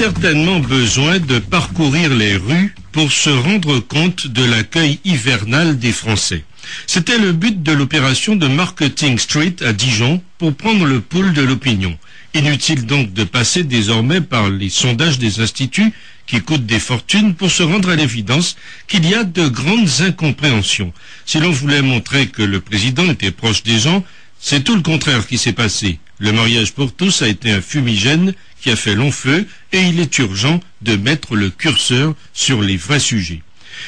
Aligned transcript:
certainement 0.00 0.60
besoin 0.60 1.18
de 1.18 1.38
parcourir 1.38 2.08
les 2.14 2.34
rues 2.34 2.74
pour 2.90 3.12
se 3.12 3.28
rendre 3.28 3.80
compte 3.80 4.26
de 4.26 4.42
l'accueil 4.42 4.98
hivernal 5.04 5.78
des 5.78 5.92
Français. 5.92 6.42
C'était 6.86 7.18
le 7.18 7.32
but 7.32 7.62
de 7.62 7.72
l'opération 7.72 8.34
de 8.34 8.46
Marketing 8.46 9.18
Street 9.18 9.56
à 9.60 9.74
Dijon 9.74 10.22
pour 10.38 10.54
prendre 10.54 10.86
le 10.86 11.02
pouls 11.02 11.32
de 11.32 11.42
l'opinion. 11.42 11.98
Inutile 12.32 12.86
donc 12.86 13.12
de 13.12 13.24
passer 13.24 13.62
désormais 13.62 14.22
par 14.22 14.48
les 14.48 14.70
sondages 14.70 15.18
des 15.18 15.40
instituts 15.40 15.92
qui 16.26 16.40
coûtent 16.40 16.64
des 16.64 16.80
fortunes 16.80 17.34
pour 17.34 17.50
se 17.50 17.62
rendre 17.62 17.90
à 17.90 17.96
l'évidence 17.96 18.56
qu'il 18.88 19.06
y 19.06 19.14
a 19.14 19.22
de 19.22 19.48
grandes 19.48 20.00
incompréhensions. 20.00 20.94
Si 21.26 21.40
l'on 21.40 21.50
voulait 21.50 21.82
montrer 21.82 22.28
que 22.28 22.42
le 22.42 22.62
président 22.62 23.04
était 23.10 23.32
proche 23.32 23.62
des 23.64 23.78
gens, 23.78 24.02
c'est 24.40 24.64
tout 24.64 24.76
le 24.76 24.82
contraire 24.82 25.26
qui 25.26 25.36
s'est 25.36 25.52
passé. 25.52 25.98
Le 26.20 26.32
mariage 26.32 26.72
pour 26.72 26.92
tous 26.92 27.22
a 27.22 27.28
été 27.28 27.50
un 27.50 27.62
fumigène 27.62 28.34
qui 28.60 28.70
a 28.70 28.76
fait 28.76 28.94
long 28.94 29.10
feu 29.10 29.46
et 29.72 29.80
il 29.80 29.98
est 30.00 30.18
urgent 30.18 30.60
de 30.82 30.94
mettre 30.94 31.34
le 31.34 31.48
curseur 31.48 32.14
sur 32.34 32.60
les 32.60 32.76
vrais 32.76 33.00
sujets. 33.00 33.42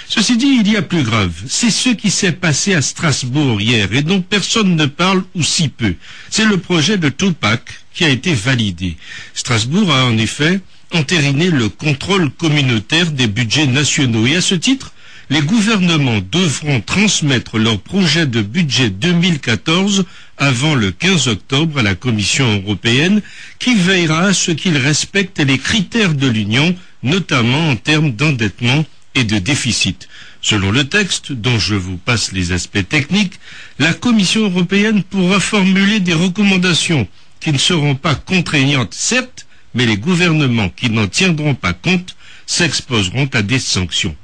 Ceci 0.08 0.38
dit, 0.38 0.60
il 0.60 0.72
y 0.72 0.76
a 0.78 0.82
plus 0.82 1.02
grave. 1.02 1.34
C'est 1.46 1.70
ce 1.70 1.90
qui 1.90 2.10
s'est 2.10 2.32
passé 2.32 2.72
à 2.72 2.80
Strasbourg 2.80 3.60
hier 3.60 3.92
et 3.92 4.00
dont 4.00 4.22
personne 4.22 4.76
ne 4.76 4.86
parle 4.86 5.24
ou 5.34 5.42
si 5.42 5.68
peu. 5.68 5.94
C'est 6.30 6.46
le 6.46 6.56
projet 6.56 6.96
de 6.96 7.10
Tupac 7.10 7.68
qui 7.92 8.06
a 8.06 8.08
été 8.08 8.32
validé. 8.32 8.96
Strasbourg 9.34 9.92
a 9.92 10.06
en 10.06 10.16
effet 10.16 10.60
entériné 10.92 11.50
le 11.50 11.68
contrôle 11.68 12.30
communautaire 12.30 13.10
des 13.10 13.26
budgets 13.26 13.66
nationaux 13.66 14.26
et 14.26 14.36
à 14.36 14.40
ce 14.40 14.54
titre, 14.54 14.92
les 15.30 15.40
gouvernements 15.40 16.20
devront 16.30 16.80
transmettre 16.80 17.58
leur 17.58 17.78
projet 17.78 18.26
de 18.26 18.42
budget 18.42 18.90
2014 18.90 20.04
avant 20.42 20.74
le 20.74 20.90
15 20.90 21.28
octobre 21.28 21.78
à 21.78 21.82
la 21.84 21.94
Commission 21.94 22.60
européenne 22.64 23.22
qui 23.60 23.76
veillera 23.76 24.22
à 24.24 24.32
ce 24.32 24.50
qu'ils 24.50 24.76
respectent 24.76 25.38
les 25.38 25.56
critères 25.56 26.14
de 26.14 26.26
l'Union, 26.26 26.74
notamment 27.04 27.68
en 27.70 27.76
termes 27.76 28.10
d'endettement 28.10 28.84
et 29.14 29.22
de 29.22 29.38
déficit. 29.38 30.08
Selon 30.40 30.72
le 30.72 30.88
texte, 30.88 31.30
dont 31.30 31.60
je 31.60 31.76
vous 31.76 31.96
passe 31.96 32.32
les 32.32 32.50
aspects 32.50 32.88
techniques, 32.88 33.38
la 33.78 33.94
Commission 33.94 34.42
européenne 34.50 35.04
pourra 35.04 35.38
formuler 35.38 36.00
des 36.00 36.12
recommandations 36.14 37.06
qui 37.38 37.52
ne 37.52 37.58
seront 37.58 37.94
pas 37.94 38.16
contraignantes, 38.16 38.94
certes, 38.94 39.46
mais 39.74 39.86
les 39.86 39.96
gouvernements 39.96 40.70
qui 40.70 40.90
n'en 40.90 41.06
tiendront 41.06 41.54
pas 41.54 41.72
compte 41.72 42.16
s'exposeront 42.46 43.28
à 43.32 43.42
des 43.42 43.60
sanctions. 43.60 44.16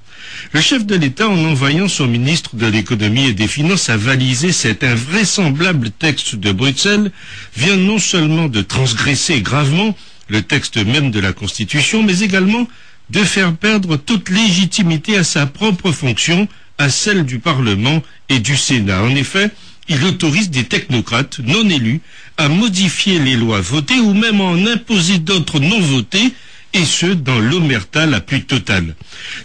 Le 0.52 0.60
chef 0.60 0.86
de 0.86 0.94
l'État, 0.94 1.28
en 1.28 1.44
envoyant 1.44 1.88
son 1.88 2.06
ministre 2.06 2.56
de 2.56 2.66
l'économie 2.66 3.26
et 3.26 3.32
des 3.32 3.48
finances 3.48 3.88
à 3.88 3.96
valiser 3.96 4.52
cet 4.52 4.84
invraisemblable 4.84 5.90
texte 5.90 6.34
de 6.36 6.52
Bruxelles, 6.52 7.10
vient 7.56 7.76
non 7.76 7.98
seulement 7.98 8.48
de 8.48 8.62
transgresser 8.62 9.40
gravement 9.40 9.96
le 10.28 10.42
texte 10.42 10.76
même 10.76 11.10
de 11.10 11.20
la 11.20 11.32
Constitution, 11.32 12.02
mais 12.02 12.20
également 12.20 12.68
de 13.10 13.20
faire 13.20 13.54
perdre 13.56 13.96
toute 13.96 14.28
légitimité 14.28 15.16
à 15.16 15.24
sa 15.24 15.46
propre 15.46 15.92
fonction, 15.92 16.48
à 16.78 16.90
celle 16.90 17.24
du 17.24 17.38
Parlement 17.38 18.02
et 18.28 18.38
du 18.38 18.56
Sénat. 18.56 19.02
En 19.02 19.14
effet, 19.14 19.50
il 19.88 20.04
autorise 20.04 20.50
des 20.50 20.64
technocrates 20.64 21.38
non 21.40 21.68
élus 21.68 22.00
à 22.36 22.48
modifier 22.48 23.18
les 23.18 23.36
lois 23.36 23.60
votées 23.60 24.00
ou 24.00 24.12
même 24.12 24.40
à 24.40 24.44
en 24.44 24.66
imposer 24.66 25.18
d'autres 25.18 25.60
non 25.60 25.80
votées, 25.80 26.32
et 26.74 26.84
ce, 26.84 27.06
dans 27.06 27.38
l'omerta 27.38 28.06
la 28.06 28.20
plus 28.20 28.44
totale. 28.44 28.94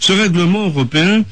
Ce 0.00 0.12
règlement 0.12 0.66
européen 0.66 1.24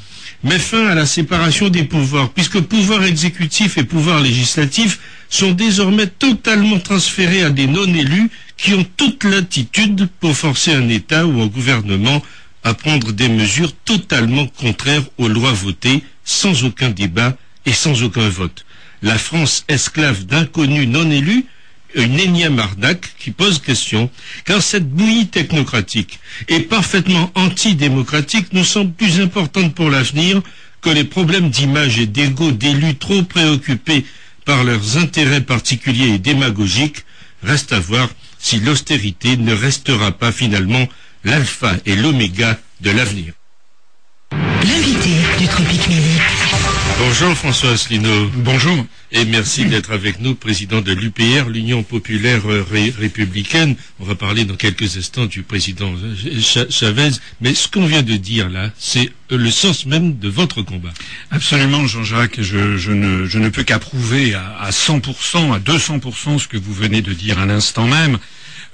met 0.44 0.58
fin 0.58 0.86
à 0.88 0.94
la 0.94 1.06
séparation 1.06 1.68
des 1.68 1.84
pouvoirs, 1.84 2.30
puisque 2.30 2.60
pouvoir 2.60 3.04
exécutif 3.04 3.78
et 3.78 3.84
pouvoir 3.84 4.20
législatif 4.20 4.98
sont 5.28 5.52
désormais 5.52 6.06
totalement 6.06 6.78
transférés 6.78 7.42
à 7.42 7.50
des 7.50 7.66
non-élus 7.66 8.30
qui 8.56 8.74
ont 8.74 8.86
toute 8.96 9.24
l'attitude 9.24 10.08
pour 10.20 10.36
forcer 10.36 10.74
un 10.74 10.88
État 10.88 11.26
ou 11.26 11.40
un 11.40 11.46
gouvernement 11.46 12.22
à 12.64 12.74
prendre 12.74 13.12
des 13.12 13.28
mesures 13.28 13.72
totalement 13.84 14.46
contraires 14.46 15.04
aux 15.18 15.28
lois 15.28 15.52
votées, 15.52 16.02
sans 16.24 16.64
aucun 16.64 16.90
débat 16.90 17.36
et 17.66 17.72
sans 17.72 18.02
aucun 18.02 18.28
vote. 18.28 18.64
La 19.02 19.18
France 19.18 19.64
esclave 19.68 20.26
d'inconnus 20.26 20.86
non 20.86 21.10
élus 21.10 21.44
une 21.94 22.18
énième 22.18 22.58
arnaque 22.58 23.14
qui 23.18 23.30
pose 23.30 23.58
question, 23.60 24.10
car 24.44 24.62
cette 24.62 24.88
bouillie 24.88 25.28
technocratique 25.28 26.18
et 26.48 26.60
parfaitement 26.60 27.30
antidémocratique 27.34 28.52
nous 28.52 28.64
semble 28.64 28.92
plus 28.92 29.20
importante 29.20 29.74
pour 29.74 29.90
l'avenir 29.90 30.40
que 30.80 30.90
les 30.90 31.04
problèmes 31.04 31.50
d'image 31.50 31.98
et 31.98 32.06
d'ego 32.06 32.50
d'élus 32.52 32.96
trop 32.96 33.22
préoccupés 33.22 34.04
par 34.44 34.64
leurs 34.64 34.98
intérêts 34.98 35.40
particuliers 35.42 36.14
et 36.14 36.18
démagogiques. 36.18 37.04
Reste 37.42 37.72
à 37.72 37.80
voir 37.80 38.08
si 38.38 38.58
l'austérité 38.60 39.36
ne 39.36 39.54
restera 39.54 40.12
pas 40.12 40.32
finalement 40.32 40.86
l'alpha 41.24 41.76
et 41.86 41.94
l'oméga 41.96 42.58
de 42.80 42.90
l'avenir. 42.90 43.32
Bonjour 47.04 47.34
François 47.34 47.70
Asselineau. 47.70 48.30
Bonjour. 48.32 48.86
Et 49.10 49.24
merci 49.24 49.64
d'être 49.64 49.90
avec 49.90 50.20
nous, 50.20 50.36
président 50.36 50.80
de 50.80 50.92
l'UPR, 50.92 51.48
l'Union 51.50 51.82
populaire 51.82 52.42
républicaine. 52.96 53.74
On 53.98 54.04
va 54.04 54.14
parler 54.14 54.44
dans 54.44 54.54
quelques 54.54 54.96
instants 54.96 55.26
du 55.26 55.42
président 55.42 55.92
Chavez. 56.70 57.10
Mais 57.40 57.54
ce 57.54 57.66
qu'on 57.66 57.86
vient 57.86 58.04
de 58.04 58.14
dire 58.14 58.48
là, 58.48 58.70
c'est 58.78 59.10
le 59.30 59.50
sens 59.50 59.84
même 59.84 60.16
de 60.16 60.28
votre 60.28 60.62
combat. 60.62 60.92
Absolument, 61.32 61.88
Jean-Jacques. 61.88 62.40
Je, 62.40 62.92
ne, 62.92 63.48
peux 63.48 63.64
qu'approuver 63.64 64.34
à, 64.34 64.56
à 64.60 64.70
100%, 64.70 65.54
à 65.54 65.58
200% 65.58 66.38
ce 66.38 66.46
que 66.46 66.56
vous 66.56 66.72
venez 66.72 67.02
de 67.02 67.12
dire 67.12 67.40
à 67.40 67.46
l'instant 67.46 67.88
même. 67.88 68.18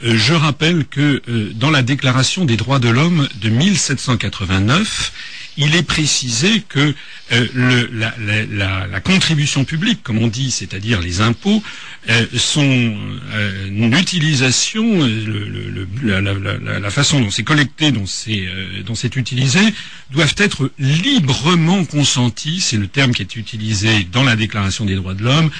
Euh, 0.04 0.16
je 0.16 0.34
rappelle 0.34 0.84
que 0.84 1.22
euh, 1.28 1.50
dans 1.54 1.70
la 1.70 1.82
Déclaration 1.82 2.44
des 2.44 2.58
droits 2.58 2.78
de 2.78 2.90
l'homme 2.90 3.26
de 3.40 3.48
1789, 3.48 5.12
il 5.58 5.74
est 5.74 5.82
précisé 5.82 6.62
que 6.68 6.94
euh, 7.32 7.86
la, 7.92 9.00
contribution 9.00 9.64
publique, 9.64 10.02
comme 10.02 10.18
on 10.18 10.28
dit, 10.28 10.50
c'est-à-dire 10.50 11.00
les 11.00 11.20
impôts, 11.20 11.62
euh, 12.08 12.26
son 12.36 12.96
euh, 13.34 13.98
utilisation, 13.98 15.06
la, 16.02 16.90
façon 16.90 17.20
dont 17.20 17.30
c'est 17.30 17.42
collecté, 17.42 17.90
dont 17.90 18.06
c'est 18.06 19.16
utilisé, 19.16 19.60
doivent 20.10 20.34
être 20.38 20.70
librement 20.78 21.84
consentis. 21.84 22.60
C'est 22.60 22.76
le 22.76 22.86
terme 22.86 23.12
qui 23.12 23.22
est 23.22 23.36
utilisé 23.36 24.06
dans 24.12 24.22
la 24.22 24.36
Déclaration 24.36 24.84
des 24.84 24.94
droits 24.94 25.14
de 25.14 25.24
l'homme 25.24 25.50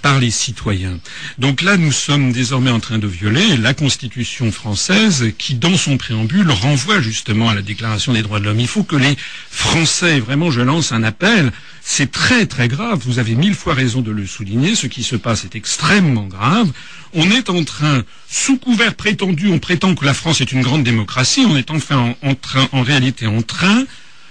par 0.00 0.20
les 0.20 0.30
citoyens. 0.30 0.98
Donc 1.38 1.62
là, 1.62 1.76
nous 1.76 1.92
sommes 1.92 2.32
désormais 2.32 2.70
en 2.70 2.80
train 2.80 2.98
de 2.98 3.06
violer 3.06 3.56
la 3.56 3.74
Constitution 3.74 4.52
française, 4.52 5.32
qui, 5.36 5.54
dans 5.54 5.76
son 5.76 5.98
préambule, 5.98 6.50
renvoie 6.50 7.00
justement 7.00 7.48
à 7.50 7.54
la 7.54 7.62
Déclaration 7.62 8.12
des 8.12 8.22
droits 8.22 8.38
de 8.38 8.44
l'homme. 8.44 8.60
Il 8.60 8.68
faut 8.68 8.84
que 8.84 8.96
les 8.96 9.16
Français, 9.50 10.20
vraiment, 10.20 10.50
je 10.50 10.60
lance 10.60 10.92
un 10.92 11.02
appel, 11.02 11.52
c'est 11.82 12.10
très 12.12 12.46
très 12.46 12.68
grave, 12.68 13.00
vous 13.04 13.18
avez 13.18 13.34
mille 13.34 13.54
fois 13.54 13.74
raison 13.74 14.02
de 14.02 14.10
le 14.10 14.26
souligner, 14.26 14.74
ce 14.74 14.86
qui 14.86 15.02
se 15.02 15.16
passe 15.16 15.44
est 15.44 15.56
extrêmement 15.56 16.26
grave. 16.26 16.70
On 17.14 17.30
est 17.30 17.48
en 17.48 17.64
train, 17.64 18.02
sous 18.28 18.58
couvert 18.58 18.94
prétendu, 18.94 19.48
on 19.48 19.58
prétend 19.58 19.94
que 19.94 20.04
la 20.04 20.14
France 20.14 20.40
est 20.40 20.52
une 20.52 20.60
grande 20.62 20.84
démocratie, 20.84 21.46
on 21.48 21.56
est 21.56 21.70
enfin 21.70 22.14
en, 22.22 22.34
train, 22.34 22.68
en 22.72 22.82
réalité 22.82 23.26
en 23.26 23.42
train 23.42 23.84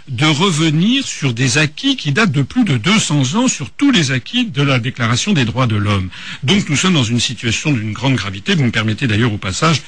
de 0.07 0.25
revenir 0.25 1.05
sur 1.05 1.33
des 1.33 1.57
acquis 1.57 1.97
qui 1.97 2.11
datent 2.11 2.31
de 2.31 2.41
plus 2.41 2.63
de 2.63 2.77
200 2.77 3.35
ans, 3.35 3.47
sur 3.47 3.71
tous 3.71 3.91
les 3.91 4.11
acquis 4.11 4.45
de 4.45 4.61
la 4.61 4.79
Déclaration 4.79 5.33
des 5.33 5.43
droits 5.43 5.67
de 5.67 5.75
l'homme. 5.75 6.09
Donc 6.43 6.69
nous 6.69 6.77
sommes 6.77 6.93
dans 6.93 7.03
une 7.03 7.19
situation 7.19 7.71
d'une 7.71 7.91
grande 7.91 8.15
gravité. 8.15 8.55
Vous 8.55 8.63
me 8.63 8.71
permettez 8.71 9.07
d'ailleurs 9.07 9.33
au 9.33 9.37
passage 9.37 9.81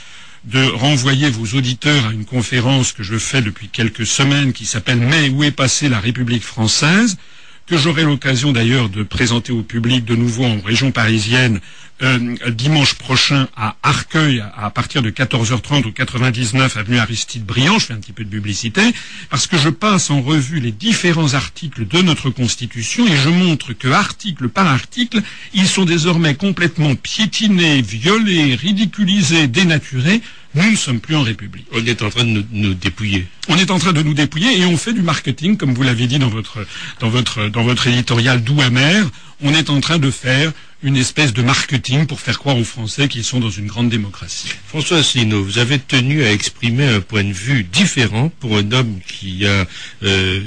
de 0.46 0.66
renvoyer 0.66 1.30
vos 1.30 1.58
auditeurs 1.58 2.08
à 2.08 2.14
une 2.14 2.26
conférence 2.26 2.94
que 2.94 3.04
je 3.04 3.18
fais 3.18 3.42
depuis 3.42 3.68
quelques 3.68 4.06
semaines 4.06 4.54
qui 4.54 4.66
s'appelle 4.66 5.00
Mais 5.00 5.30
où 5.30 5.44
est 5.44 5.52
passée 5.52 5.90
la 5.90 6.00
République 6.00 6.44
française? 6.44 7.18
Que 7.70 7.78
j'aurai 7.78 8.04
l'occasion 8.04 8.52
d'ailleurs 8.52 8.90
de 8.90 9.04
présenter 9.04 9.52
au 9.52 9.62
public 9.62 10.04
de 10.04 10.16
nouveau 10.16 10.44
en 10.44 10.60
région 10.60 10.92
parisienne 10.92 11.60
euh, 12.02 12.36
dimanche 12.50 12.96
prochain 12.96 13.48
à 13.56 13.76
Arcueil 13.84 14.44
à 14.58 14.72
partir 14.72 15.04
de 15.04 15.12
14h30 15.12 15.86
au 15.86 15.92
99 15.92 16.78
avenue 16.78 16.98
Aristide 16.98 17.46
Briand. 17.46 17.78
Je 17.78 17.86
fais 17.86 17.94
un 17.94 17.98
petit 17.98 18.12
peu 18.12 18.24
de 18.24 18.30
publicité 18.30 18.82
parce 19.30 19.46
que 19.46 19.56
je 19.56 19.70
passe 19.70 20.10
en 20.10 20.22
revue 20.22 20.60
les 20.60 20.72
différents 20.72 21.36
articles 21.36 21.88
de 21.88 22.02
notre 22.02 22.32
Constitution 22.32 23.06
et 23.06 23.16
je 23.16 23.30
montre 23.30 23.74
que 23.74 23.90
article 23.90 24.50
par 24.50 24.66
article, 24.66 25.22
ils 25.54 25.68
sont 25.68 25.86
désormais 25.86 26.34
complètement 26.34 26.96
piétinés, 26.96 27.84
violés, 27.84 28.56
ridiculisés, 28.56 29.48
dénaturés 29.48 30.22
nous 30.56 30.72
ne 30.72 30.76
sommes 30.76 31.00
plus 31.00 31.16
en 31.16 31.22
République. 31.22 31.68
On 31.72 31.86
est 31.86 32.02
en 32.02 32.10
train 32.10 32.24
de 32.24 32.44
nous, 32.52 32.74
dépouiller. 32.74 33.28
On 33.50 33.58
est 33.58 33.70
en 33.72 33.78
train 33.78 33.94
de 33.94 34.02
nous 34.02 34.14
dépouiller 34.14 34.60
et 34.60 34.66
on 34.66 34.78
fait 34.78 34.94
du 34.94 35.02
marketing, 35.02 35.58
comme 35.58 35.74
vous 35.74 35.84
l'avez 35.84 36.08
dit 36.08 36.20
dans 36.20 36.30
votre, 36.30 36.66
dans 37.00 37.10
votre, 37.10 37.50
dans 37.50 37.64
votre 37.64 37.88
éditorial 37.88 38.44
doux 38.44 38.60
amer. 38.62 39.10
on 39.42 39.54
est 39.54 39.70
en 39.70 39.80
train 39.80 40.00
de 40.00 40.10
faire 40.10 40.52
une 40.82 40.96
espèce 40.96 41.34
de 41.34 41.42
marketing 41.42 42.06
pour 42.06 42.22
faire 42.22 42.40
croire 42.40 42.58
aux 42.58 42.64
Français 42.64 43.08
qu'ils 43.10 43.26
sont 43.26 43.40
dans 43.40 43.50
une 43.50 43.68
grande 43.68 43.90
démocratie. 43.90 44.48
François 44.68 45.00
Asselineau, 45.00 45.44
vous 45.44 45.58
avez 45.58 45.78
tenu 45.78 46.24
à 46.24 46.32
exprimer 46.32 46.88
un 46.88 47.02
point 47.02 47.24
de 47.24 47.34
vue 47.34 47.64
différent 47.64 48.32
pour 48.40 48.58
un 48.58 48.72
homme 48.72 49.00
qui 49.06 49.46
a 49.46 49.68
euh, 50.04 50.40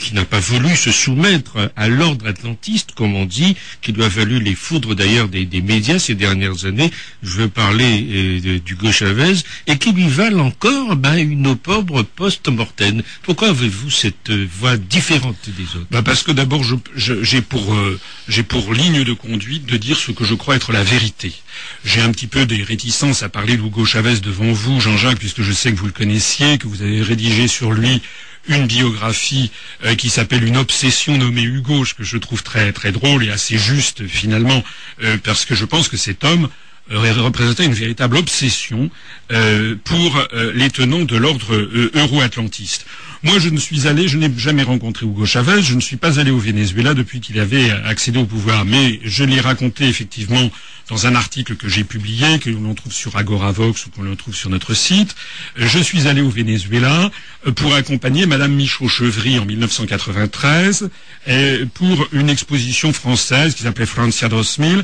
qui 0.00 0.14
n'a 0.14 0.24
pas 0.24 0.40
voulu 0.40 0.74
se 0.76 0.90
soumettre 0.90 1.70
à 1.76 1.88
l'ordre 1.88 2.26
atlantiste, 2.26 2.92
comme 2.92 3.14
on 3.14 3.26
dit, 3.26 3.56
qui 3.82 3.92
lui 3.92 4.02
a 4.02 4.08
valu 4.08 4.40
les 4.40 4.54
foudres 4.54 4.94
d'ailleurs 4.94 5.28
des, 5.28 5.46
médias 5.60 5.98
ces 5.98 6.14
dernières 6.14 6.64
années. 6.64 6.90
Je 7.22 7.30
veux 7.38 7.48
parler 7.48 8.40
euh, 8.44 8.58
d'Hugo 8.60 8.90
Chavez 8.92 9.34
et 9.66 9.76
qui 9.76 9.92
lui 9.92 10.08
valent 10.08 10.46
encore 10.46 10.96
ben, 10.96 11.16
une 11.16 11.46
opprobre 11.46 12.04
post-mortem. 12.04 13.02
Pourquoi 13.22 13.48
avez-vous 13.48 13.90
cette 13.90 14.30
euh, 14.30 14.46
voix 14.58 14.76
différente 14.76 15.36
des 15.56 15.64
autres? 15.76 15.86
Ben 15.90 16.02
Parce 16.02 16.22
que 16.22 16.32
d'abord, 16.32 16.62
j'ai 16.96 17.42
pour, 17.42 17.74
euh, 17.74 17.98
j'ai 18.28 18.42
pour 18.42 18.72
ligne 18.72 19.04
de 19.04 19.12
conduite 19.12 19.66
de 19.66 19.73
dire 19.78 19.98
ce 19.98 20.12
que 20.12 20.24
je 20.24 20.34
crois 20.34 20.56
être 20.56 20.72
la 20.72 20.82
vérité. 20.82 21.32
J'ai 21.84 22.00
un 22.00 22.10
petit 22.10 22.26
peu 22.26 22.46
des 22.46 22.62
réticences 22.62 23.22
à 23.22 23.28
parler 23.28 23.56
d'Hugo 23.56 23.84
Chavez 23.84 24.20
devant 24.20 24.52
vous, 24.52 24.80
Jean-Jacques, 24.80 25.18
puisque 25.18 25.42
je 25.42 25.52
sais 25.52 25.72
que 25.72 25.76
vous 25.76 25.86
le 25.86 25.92
connaissiez, 25.92 26.58
que 26.58 26.66
vous 26.66 26.82
avez 26.82 27.02
rédigé 27.02 27.48
sur 27.48 27.72
lui 27.72 28.02
une 28.48 28.66
biographie 28.66 29.50
euh, 29.84 29.94
qui 29.94 30.10
s'appelle 30.10 30.44
Une 30.44 30.56
obsession 30.56 31.16
nommée 31.16 31.42
Hugo, 31.42 31.84
ce 31.84 31.94
que 31.94 32.04
je 32.04 32.18
trouve 32.18 32.42
très 32.42 32.72
très 32.72 32.92
drôle 32.92 33.24
et 33.24 33.30
assez 33.30 33.56
juste 33.56 34.06
finalement, 34.06 34.62
euh, 35.02 35.16
parce 35.22 35.44
que 35.44 35.54
je 35.54 35.64
pense 35.64 35.88
que 35.88 35.96
cet 35.96 36.24
homme 36.24 36.48
représentait 36.90 37.64
une 37.64 37.72
véritable 37.72 38.16
obsession 38.16 38.90
pour 39.84 40.28
les 40.54 40.70
tenants 40.70 41.04
de 41.04 41.16
l'ordre 41.16 41.54
euro-atlantiste. 41.94 42.86
Moi, 43.22 43.38
je 43.38 43.48
ne 43.48 43.58
suis 43.58 43.88
allé, 43.88 44.06
je 44.06 44.18
n'ai 44.18 44.30
jamais 44.36 44.62
rencontré 44.62 45.06
Hugo 45.06 45.24
Chavez, 45.24 45.62
je 45.62 45.74
ne 45.74 45.80
suis 45.80 45.96
pas 45.96 46.20
allé 46.20 46.30
au 46.30 46.38
Venezuela 46.38 46.92
depuis 46.92 47.20
qu'il 47.20 47.40
avait 47.40 47.70
accédé 47.70 48.18
au 48.18 48.26
pouvoir, 48.26 48.66
mais 48.66 49.00
je 49.02 49.24
l'ai 49.24 49.40
raconté 49.40 49.84
effectivement 49.88 50.50
dans 50.88 51.06
un 51.06 51.14
article 51.14 51.56
que 51.56 51.68
j'ai 51.68 51.84
publié, 51.84 52.38
que 52.38 52.50
l'on 52.50 52.74
trouve 52.74 52.92
sur 52.92 53.16
Agoravox 53.16 53.86
ou 53.86 53.90
qu'on 53.90 54.14
trouve 54.16 54.34
sur 54.34 54.50
notre 54.50 54.74
site. 54.74 55.14
Je 55.56 55.78
suis 55.78 56.06
allé 56.08 56.20
au 56.20 56.28
Venezuela 56.28 57.10
euh, 57.46 57.52
pour 57.52 57.74
accompagner 57.74 58.26
Madame 58.26 58.54
Michaud-Chevry 58.54 59.38
en 59.38 59.46
1993 59.46 60.90
pour 61.72 62.08
une 62.12 62.28
exposition 62.28 62.92
française 62.92 63.54
qui 63.54 63.62
s'appelait 63.62 63.86
Francia 63.86 64.28
2000, 64.28 64.78
euh, 64.78 64.82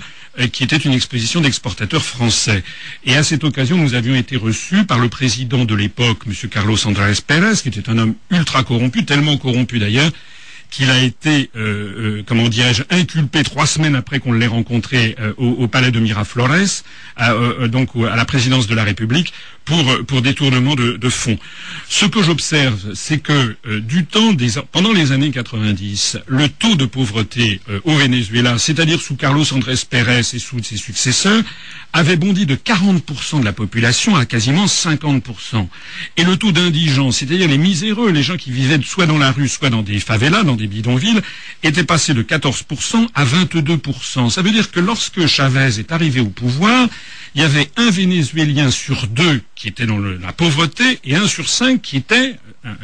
qui 0.52 0.64
était 0.64 0.76
une 0.76 0.92
exposition 0.92 1.40
d'exportateurs 1.40 2.04
français. 2.04 2.62
Et 3.04 3.16
à 3.16 3.22
cette 3.22 3.44
occasion, 3.44 3.76
nous 3.76 3.94
avions 3.94 4.14
été 4.14 4.36
reçus 4.36 4.84
par 4.84 4.98
le 4.98 5.08
président 5.08 5.64
de 5.64 5.74
l'époque, 5.74 6.22
M. 6.26 6.34
Carlos 6.48 6.86
Andrés 6.86 7.14
Pérez, 7.26 7.56
qui 7.62 7.68
était 7.68 7.88
un 7.88 7.98
homme 7.98 8.14
ultra 8.30 8.62
corrompu, 8.62 9.04
tellement 9.04 9.36
corrompu 9.36 9.78
d'ailleurs, 9.78 10.10
qu'il 10.70 10.90
a 10.90 11.00
été, 11.00 11.50
euh, 11.56 12.18
euh, 12.18 12.22
comment 12.24 12.48
dirais-je, 12.48 12.82
inculpé 12.90 13.42
trois 13.42 13.66
semaines 13.66 13.96
après 13.96 14.20
qu'on 14.20 14.32
l'ait 14.32 14.46
rencontré 14.46 15.16
euh, 15.20 15.32
au, 15.36 15.66
palais 15.68 15.90
de 15.90 16.00
Miraflores, 16.00 16.84
donc 17.68 17.90
à 18.10 18.16
la 18.16 18.24
présidence 18.24 18.66
de 18.66 18.74
la 18.74 18.84
République, 18.84 19.32
pour, 19.64 19.84
pour 20.06 20.22
détournement 20.22 20.74
de, 20.74 20.96
de 20.96 21.08
fonds. 21.08 21.38
Ce 21.88 22.06
que 22.06 22.22
j'observe, 22.22 22.94
c'est 22.94 23.18
que 23.18 23.56
du 23.80 24.06
temps 24.06 24.32
des, 24.32 24.52
pendant 24.72 24.92
les 24.92 25.12
années 25.12 25.30
90, 25.30 26.18
le 26.26 26.48
taux 26.48 26.76
de 26.76 26.86
pauvreté 26.86 27.60
au 27.84 27.94
Venezuela, 27.94 28.58
c'est-à-dire 28.58 29.00
sous 29.00 29.16
Carlos 29.16 29.44
Andrés 29.52 29.74
Pérez 29.88 30.20
et 30.20 30.38
sous 30.38 30.62
ses 30.62 30.76
successeurs, 30.76 31.42
avait 31.92 32.16
bondi 32.16 32.46
de 32.46 32.54
40% 32.54 33.40
de 33.40 33.44
la 33.44 33.52
population 33.52 34.16
à 34.16 34.24
quasiment 34.24 34.66
50%. 34.66 35.66
Et 36.16 36.24
le 36.24 36.36
taux 36.36 36.52
d'indigence, 36.52 37.18
c'est-à-dire 37.18 37.48
les 37.48 37.58
miséreux, 37.58 38.10
les 38.10 38.22
gens 38.22 38.36
qui 38.36 38.50
vivaient 38.50 38.80
soit 38.82 39.06
dans 39.06 39.18
la 39.18 39.32
rue, 39.32 39.48
soit 39.48 39.70
dans 39.70 39.82
des 39.82 39.98
favelas, 39.98 40.44
dans 40.44 40.56
des 40.56 40.66
bidonvilles, 40.66 41.20
était 41.62 41.84
passé 41.84 42.14
de 42.14 42.22
14% 42.22 43.08
à 43.14 43.24
22%. 43.24 44.30
Ça 44.30 44.42
veut 44.42 44.52
dire 44.52 44.70
que 44.70 44.80
lorsque 44.80 45.26
Chavez 45.26 45.78
est 45.78 45.92
arrivé 45.92 46.20
au 46.20 46.30
pouvoir, 46.30 46.88
il 47.34 47.42
y 47.42 47.44
avait 47.44 47.70
un 47.76 47.90
Vénézuélien 47.90 48.70
sur 48.70 49.06
deux 49.06 49.42
qui 49.54 49.68
était 49.68 49.86
dans 49.86 49.98
la 49.98 50.32
pauvreté 50.32 51.00
et 51.04 51.16
un 51.16 51.26
sur 51.26 51.48
cinq 51.48 51.82
qui 51.82 51.96
était 51.96 52.36
un, 52.64 52.74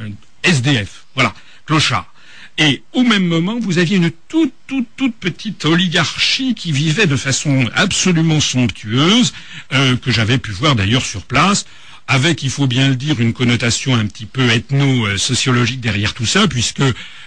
SDF. 0.43 1.07
Voilà, 1.15 1.35
clochard. 1.67 2.13
Et 2.59 2.83
au 2.95 3.03
même 3.03 3.27
moment, 3.27 3.59
vous 3.61 3.79
aviez 3.79 3.99
une 3.99 4.11
toute, 4.29 4.55
toute, 4.67 4.89
toute 4.97 5.15
petite 5.17 5.65
oligarchie 5.67 6.55
qui 6.55 6.73
vivait 6.73 7.07
de 7.07 7.17
façon 7.17 7.69
absolument 7.75 8.41
somptueuse, 8.41 9.35
euh, 9.73 9.97
que 9.97 10.11
j'avais 10.11 10.39
pu 10.39 10.53
voir 10.53 10.75
d'ailleurs 10.75 11.05
sur 11.05 11.23
place 11.23 11.67
avec, 12.09 12.43
il 12.45 12.51
faut 12.51 12.69
bien 12.69 12.89
le 12.89 12.95
dire, 12.95 13.21
une 13.21 13.33
connotation 13.33 13.95
un 13.97 14.07
petit 14.07 14.27
peu 14.27 14.49
ethno-sociologique 14.51 15.81
derrière 15.81 16.15
tout 16.15 16.27
ça, 16.27 16.47
puisque 16.47 16.83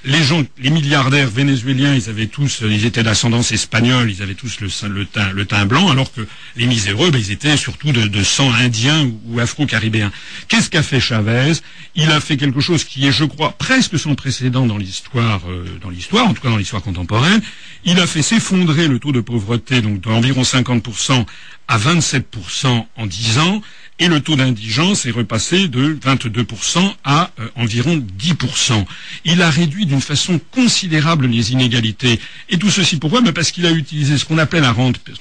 les 0.06 0.24
gens, 0.24 0.44
les 0.58 0.70
milliardaires 0.70 1.30
vénézuéliens, 1.30 1.94
ils 1.94 2.10
avaient 2.10 2.28
tous, 2.28 2.62
ils 2.62 2.86
étaient 2.86 3.04
d'ascendance 3.04 3.52
espagnole, 3.52 4.10
ils 4.10 4.22
avaient 4.24 4.36
tous 4.36 4.62
le, 4.62 5.06
teint, 5.06 5.66
blanc, 5.66 5.90
alors 5.90 6.14
que 6.14 6.26
les 6.56 6.66
miséreux, 6.66 7.12
ben, 7.12 7.20
ils 7.20 7.32
étaient 7.32 7.58
surtout 7.58 7.92
de, 7.92 8.24
sang 8.24 8.54
indien 8.54 9.12
ou, 9.26 9.40
afro-caribéen. 9.40 10.12
Qu'est-ce 10.48 10.70
qu'a 10.70 10.84
fait 10.84 11.02
Chavez? 11.02 11.54
Il 11.96 12.10
a 12.12 12.22
fait 12.22 12.38
quelque 12.38 12.62
chose 12.62 12.86
qui 12.86 13.06
est, 13.06 13.12
je 13.12 13.26
crois, 13.26 13.52
presque 13.52 14.00
sans 14.00 14.16
précédent 14.16 14.66
dans 14.66 14.78
l'histoire, 14.78 15.42
euh, 15.50 15.66
dans 15.82 15.90
l'histoire, 15.90 16.26
en 16.28 16.34
tout 16.34 16.42
cas 16.42 16.50
dans 16.50 16.58
l'histoire 16.58 16.82
contemporaine. 16.82 17.42
Il 17.84 18.00
a 18.00 18.08
fait 18.08 18.22
s'effondrer 18.22 18.88
le 18.88 19.00
taux 19.00 19.12
de 19.12 19.22
pauvreté, 19.22 19.82
donc 19.82 20.00
d'environ 20.00 20.44
50% 20.44 21.26
à 21.68 21.78
27% 21.78 22.86
en 22.96 23.06
10 23.06 23.38
ans, 23.40 23.62
et 24.00 24.08
le 24.08 24.22
taux 24.22 24.36
d'indigence 24.36 25.06
est 25.06 25.12
repassé 25.12 25.68
de 25.68 25.94
22% 25.94 26.94
à 27.04 27.32
euh, 27.40 27.48
environ 27.56 27.98
10%. 28.18 28.86
Il 29.26 29.42
a 29.42 29.50
réduit 29.50 29.86
d'une 29.86 30.02
façon 30.02 30.40
considérable 30.52 31.28
les 31.28 31.52
inégalités. 31.52 32.20
Et 32.50 32.58
tout 32.58 32.70
ceci 32.70 32.98
pourquoi? 32.98 33.22
Ben 33.22 33.34
Parce 33.34 33.52
qu'il 33.52 33.66
a 33.66 33.72
utilisé 33.72 34.18
ce 34.18 34.26
qu'on 34.26 34.38
appelle 34.38 34.64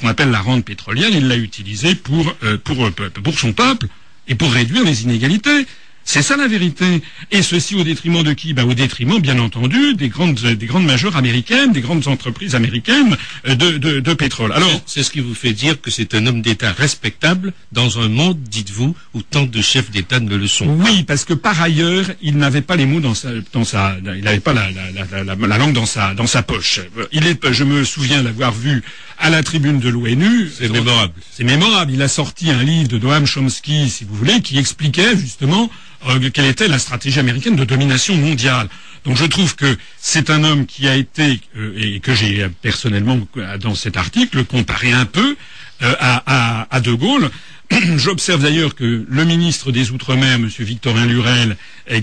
appelle 0.08 0.30
la 0.30 0.40
rente 0.40 0.64
pétrolière, 0.64 1.10
il 1.12 1.26
l'a 1.26 1.36
utilisé 1.36 1.94
pour, 1.94 2.34
euh, 2.44 2.56
pour, 2.58 2.84
euh, 2.86 2.90
pour 2.90 3.38
son 3.38 3.52
peuple 3.52 3.88
et 4.28 4.34
pour 4.34 4.52
réduire 4.52 4.84
les 4.84 5.02
inégalités. 5.02 5.66
C'est 6.10 6.22
ça 6.22 6.38
la 6.38 6.48
vérité. 6.48 7.02
Et 7.30 7.42
ceci 7.42 7.74
au 7.74 7.84
détriment 7.84 8.22
de 8.22 8.32
qui? 8.32 8.54
Ben, 8.54 8.64
Au 8.64 8.72
détriment, 8.72 9.20
bien 9.20 9.38
entendu, 9.38 9.92
des 9.94 10.08
grandes, 10.08 10.40
des 10.40 10.64
grandes 10.64 10.86
majeures 10.86 11.18
américaines, 11.18 11.70
des 11.72 11.82
grandes 11.82 12.08
entreprises 12.08 12.54
américaines 12.54 13.14
euh, 13.46 13.54
de, 13.54 13.76
de, 13.76 14.00
de 14.00 14.14
pétrole. 14.14 14.52
Alors, 14.52 14.70
c'est 14.86 15.02
ce 15.02 15.10
qui 15.10 15.20
vous 15.20 15.34
fait 15.34 15.52
dire 15.52 15.78
que 15.78 15.90
c'est 15.90 16.14
un 16.14 16.26
homme 16.26 16.40
d'État 16.40 16.72
respectable 16.72 17.52
dans 17.72 17.98
un 18.00 18.08
monde, 18.08 18.38
dites-vous, 18.40 18.96
où 19.12 19.20
tant 19.20 19.44
de 19.44 19.60
chefs 19.60 19.90
d'État 19.90 20.18
ne 20.18 20.34
le 20.34 20.46
sont 20.46 20.78
Oui, 20.78 21.02
parce 21.02 21.26
que 21.26 21.34
par 21.34 21.60
ailleurs, 21.60 22.06
il 22.22 22.38
n'avait 22.38 22.62
pas 22.62 22.76
les 22.76 22.86
mots 22.86 23.00
dans 23.00 23.12
sa, 23.14 23.28
dans 23.52 23.64
sa 23.64 23.94
il 24.02 24.24
n'avait 24.24 24.40
pas 24.40 24.54
la, 24.54 24.70
la, 24.70 25.24
la, 25.24 25.34
la, 25.34 25.58
langue 25.58 25.74
dans 25.74 25.84
sa, 25.84 26.14
dans 26.14 26.26
sa 26.26 26.42
poche. 26.42 26.80
Il 27.12 27.26
est, 27.26 27.52
je 27.52 27.64
me 27.64 27.84
souviens 27.84 28.22
l'avoir 28.22 28.52
vu 28.52 28.82
à 29.18 29.28
la 29.28 29.42
tribune 29.42 29.78
de 29.78 29.90
l'ONU. 29.90 30.50
C'est 30.56 30.70
mémorable. 30.70 31.12
C'est 31.30 31.44
mémorable. 31.44 31.92
Il 31.92 32.00
a 32.00 32.08
sorti 32.08 32.50
un 32.50 32.62
livre 32.62 32.88
de 32.88 32.98
Noam 32.98 33.26
Chomsky, 33.26 33.90
si 33.90 34.04
vous 34.04 34.14
voulez, 34.14 34.40
qui 34.40 34.56
expliquait 34.58 35.14
justement 35.18 35.70
euh, 36.06 36.30
quelle 36.30 36.46
était 36.46 36.68
la 36.68 36.78
stratégie 36.78 37.18
américaine 37.18 37.56
de 37.56 37.64
domination 37.64 38.16
mondiale. 38.16 38.68
Donc 39.04 39.16
je 39.16 39.24
trouve 39.24 39.56
que 39.56 39.76
c'est 39.98 40.30
un 40.30 40.44
homme 40.44 40.66
qui 40.66 40.86
a 40.88 40.94
été, 40.94 41.40
euh, 41.56 41.72
et 41.76 42.00
que 42.00 42.14
j'ai 42.14 42.46
personnellement 42.62 43.18
dans 43.60 43.74
cet 43.74 43.96
article 43.96 44.44
comparé 44.44 44.92
un 44.92 45.06
peu 45.06 45.36
euh, 45.82 45.94
à, 45.98 46.66
à, 46.70 46.80
De 46.80 46.92
Gaulle. 46.92 47.30
J'observe 47.96 48.42
d'ailleurs 48.42 48.74
que 48.74 49.04
le 49.08 49.24
ministre 49.24 49.72
des 49.72 49.90
Outre-mer, 49.90 50.36
M. 50.36 50.48
Victorin 50.60 51.04
Lurel, 51.04 51.56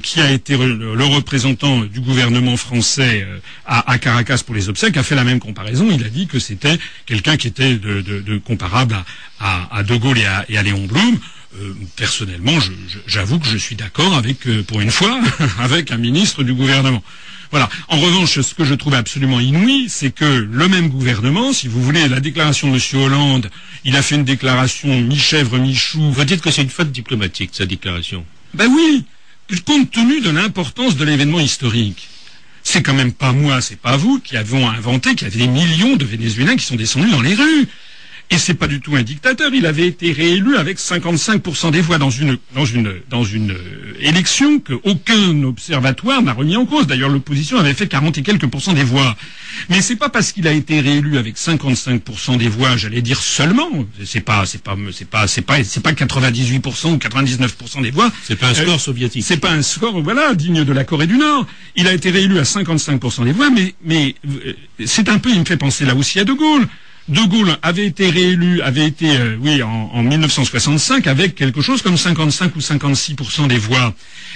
qui 0.03 0.21
a 0.21 0.29
été 0.31 0.55
le 0.57 1.03
représentant 1.03 1.79
du 1.79 2.01
gouvernement 2.01 2.55
français 2.55 3.25
à, 3.65 3.97
Caracas 3.97 4.43
pour 4.45 4.53
les 4.53 4.69
obsèques, 4.69 4.95
a 4.95 5.01
fait 5.01 5.15
la 5.15 5.23
même 5.23 5.39
comparaison. 5.39 5.89
Il 5.91 6.03
a 6.03 6.09
dit 6.09 6.27
que 6.27 6.37
c'était 6.37 6.77
quelqu'un 7.07 7.35
qui 7.35 7.47
était 7.47 7.77
de, 7.77 8.37
comparable 8.45 8.95
à, 9.39 9.81
De 9.81 9.95
Gaulle 9.95 10.19
et 10.19 10.25
à, 10.25 10.45
et 10.49 10.57
à 10.59 10.61
Léon 10.61 10.85
Blum. 10.85 11.17
Euh, 11.62 11.74
personnellement, 11.95 12.57
j'avoue 13.07 13.39
que 13.39 13.47
je 13.47 13.57
suis 13.57 13.75
d'accord 13.75 14.15
avec, 14.15 14.45
euh, 14.47 14.63
pour 14.63 14.81
une 14.81 14.91
fois, 14.91 15.19
avec 15.59 15.91
un 15.91 15.97
ministre 15.97 16.43
du 16.43 16.53
gouvernement. 16.53 17.01
Voilà. 17.51 17.69
En 17.88 17.97
revanche, 18.00 18.41
ce 18.41 18.53
que 18.53 18.65
je 18.65 18.74
trouve 18.74 18.95
absolument 18.95 19.39
inouï, 19.39 19.85
c'est 19.88 20.12
que 20.12 20.25
le 20.25 20.67
même 20.67 20.89
gouvernement, 20.89 21.53
si 21.53 21.67
vous 21.69 21.81
voulez, 21.81 22.09
la 22.09 22.19
déclaration 22.19 22.71
de 22.71 22.75
M. 22.75 23.01
Hollande, 23.01 23.50
il 23.85 23.95
a 23.95 24.01
fait 24.01 24.15
une 24.15 24.25
déclaration 24.25 25.00
mi-chèvre, 25.00 25.57
mi-chou. 25.57 26.12
Vous 26.12 26.24
dites 26.25 26.41
que 26.41 26.51
c'est 26.51 26.63
une 26.63 26.69
faute 26.69 26.91
diplomatique, 26.91 27.51
sa 27.53 27.65
déclaration. 27.65 28.25
Ben 28.53 28.67
oui, 28.67 29.05
compte 29.65 29.91
tenu 29.91 30.19
de 30.21 30.31
l'importance 30.31 30.97
de 30.97 31.05
l'événement 31.05 31.39
historique. 31.39 32.09
C'est 32.63 32.81
quand 32.81 32.95
même 32.95 33.13
pas 33.13 33.31
moi, 33.31 33.62
c'est 33.62 33.79
pas 33.79 33.95
vous 33.95 34.19
qui 34.19 34.35
avons 34.35 34.67
inventé 34.67 35.13
qu'il 35.15 35.27
y 35.27 35.31
avait 35.31 35.39
des 35.39 35.47
millions 35.47 35.95
de 35.95 36.03
Vénézuéliens 36.03 36.57
qui 36.57 36.65
sont 36.65 36.75
descendus 36.75 37.12
dans 37.12 37.21
les 37.21 37.35
rues. 37.35 37.67
Et 38.32 38.38
c'est 38.39 38.55
pas 38.55 38.67
du 38.67 38.82
tout 38.82 38.96
un 38.96 39.03
dictateur. 39.03 39.53
Il 39.53 39.65
avait 39.67 39.88
été 39.88 40.12
réélu 40.12 40.58
avec 40.58 40.79
55% 40.79 41.72
des 41.72 41.82
voix 41.82 42.00
dans 42.00 42.10
une 42.10 42.38
dans 42.55 42.65
une 42.65 42.94
dans 43.10 43.24
une 43.24 43.51
euh, 43.51 43.94
élection 44.00 44.60
qu'aucun 44.60 45.44
observatoire 45.44 46.24
n'a 46.24 46.34
remis 46.34 46.55
en 46.55 46.65
cause. 46.65 46.88
D'ailleurs, 46.88 47.10
l'opposition 47.10 47.60
avait 47.60 47.75
fait 47.75 47.88
40 47.88 48.17
et 48.17 48.24
quelques 48.24 48.48
pourcents 48.48 48.74
des 48.74 48.84
voix. 48.84 49.15
Mais 49.70 49.82
c'est 49.82 49.96
pas 49.96 50.10
parce 50.10 50.32
qu'il 50.32 50.48
a 50.48 50.51
été 50.51 50.82
réélu 50.82 51.17
avec 51.17 51.38
55% 51.38 52.38
des 52.38 52.48
voix, 52.48 52.75
j'allais 52.77 53.01
dire 53.01 53.22
seulement. 53.22 53.70
C'est 54.03 54.22
pas 54.22 54.46
c'est 54.48 54.62
pas 54.62 54.75
c'est 54.91 55.08
pas 55.08 55.27
c'est 55.27 55.41
pas 55.41 55.63
c'est 55.63 55.82
pas 55.82 55.91
98% 55.91 56.94
ou 56.94 56.98
99% 56.98 57.82
des 57.84 57.91
voix. 57.91 58.12
C'est 58.24 58.38
pas 58.38 58.48
un 58.48 58.53
score 58.55 58.79
soviétique. 58.79 59.24
C'est 59.24 59.38
pas 59.38 59.51
un 59.51 59.62
score 59.62 60.01
voilà 60.01 60.34
digne 60.34 60.63
de 60.63 60.74
la 60.74 60.84
Corée 60.84 61.08
du 61.08 61.17
Nord. 61.17 61.46
Il 61.75 61.88
a 61.88 61.94
été 61.94 62.10
réélu 62.10 62.39
à 62.39 62.44
55% 62.44 63.24
des 63.24 63.34
voix, 63.34 63.51
mais 63.51 63.75
mais 63.84 64.15
euh, 64.27 64.53
c'est 64.86 65.10
un 65.10 65.20
peu 65.20 65.29
il 65.29 65.39
me 65.39 65.46
fait 65.46 65.58
penser 65.58 65.86
là 65.86 65.94
aussi 65.94 66.20
à 66.20 66.24
De 66.24 66.34
Gaulle. 66.34 66.67
De 67.07 67.21
Gaulle 67.21 67.55
avait 67.62 67.85
été 67.85 68.09
réélu, 68.09 68.62
avait 68.63 68.88
été, 68.88 69.15
euh, 69.15 69.38
oui, 69.39 69.62
en, 69.62 69.91
en, 69.93 70.01
1965 70.01 71.05
avec 71.05 71.35
quelque 71.35 71.62
chose 71.62 71.83
comme 71.83 71.97
55 71.97 72.55
ou 72.55 72.59
56% 72.59 73.47
des 73.47 73.59
voix. 73.59 73.93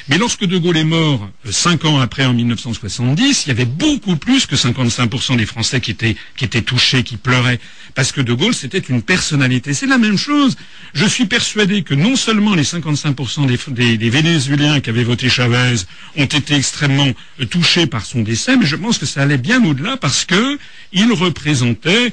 Mais 0.08 0.20
lorsque 0.20 0.46
De 0.46 0.56
Gaulle 0.60 0.78
est 0.78 0.84
mort, 0.84 1.28
euh, 1.48 1.52
cinq 1.52 1.84
ans 1.86 2.00
après, 2.00 2.26
en 2.26 2.34
1970, 2.34 3.46
il 3.46 3.50
y 3.50 3.52
avait 3.52 3.66
beaucoup 3.66 4.18
plus 4.18 4.46
que 4.46 4.56
55% 4.56 5.38
des 5.38 5.48
Français 5.48 5.82
qui 5.82 5.90
étaient, 5.92 6.62
touchés, 6.62 7.02
qui 7.02 7.18
pleuraient. 7.18 7.60
Parce 7.96 8.12
que 8.12 8.22
De 8.22 8.34
Gaulle, 8.34 8.54
c'était 8.54 8.78
une 8.78 9.02
personnalité. 9.02 9.74
C'est 9.74 9.88
la 9.88 9.98
même 9.98 10.18
chose. 10.18 10.56
Je 10.94 11.06
suis 11.06 11.26
persuadé 11.26 11.82
que 11.82 11.96
non 11.96 12.16
seulement 12.16 12.54
les 12.54 12.64
55% 12.64 13.48
des, 13.74 13.98
des, 13.98 14.10
Vénézuéliens 14.12 14.80
qui 14.80 14.92
avaient 14.92 15.04
voté 15.04 15.28
Chavez 15.28 15.76
ont 16.18 16.26
été 16.26 16.54
extrêmement 16.54 17.10
euh, 17.40 17.46
touchés 17.46 17.88
par 17.88 18.06
son 18.06 18.22
décès, 18.22 18.58
mais 18.58 18.68
je 18.68 18.76
pense 18.76 19.00
que 19.00 19.08
ça 19.08 19.24
allait 19.24 19.38
bien 19.40 19.64
au-delà 19.66 19.98
parce 19.98 20.24
que 20.26 20.60
il 20.92 21.12
représentait 21.14 22.12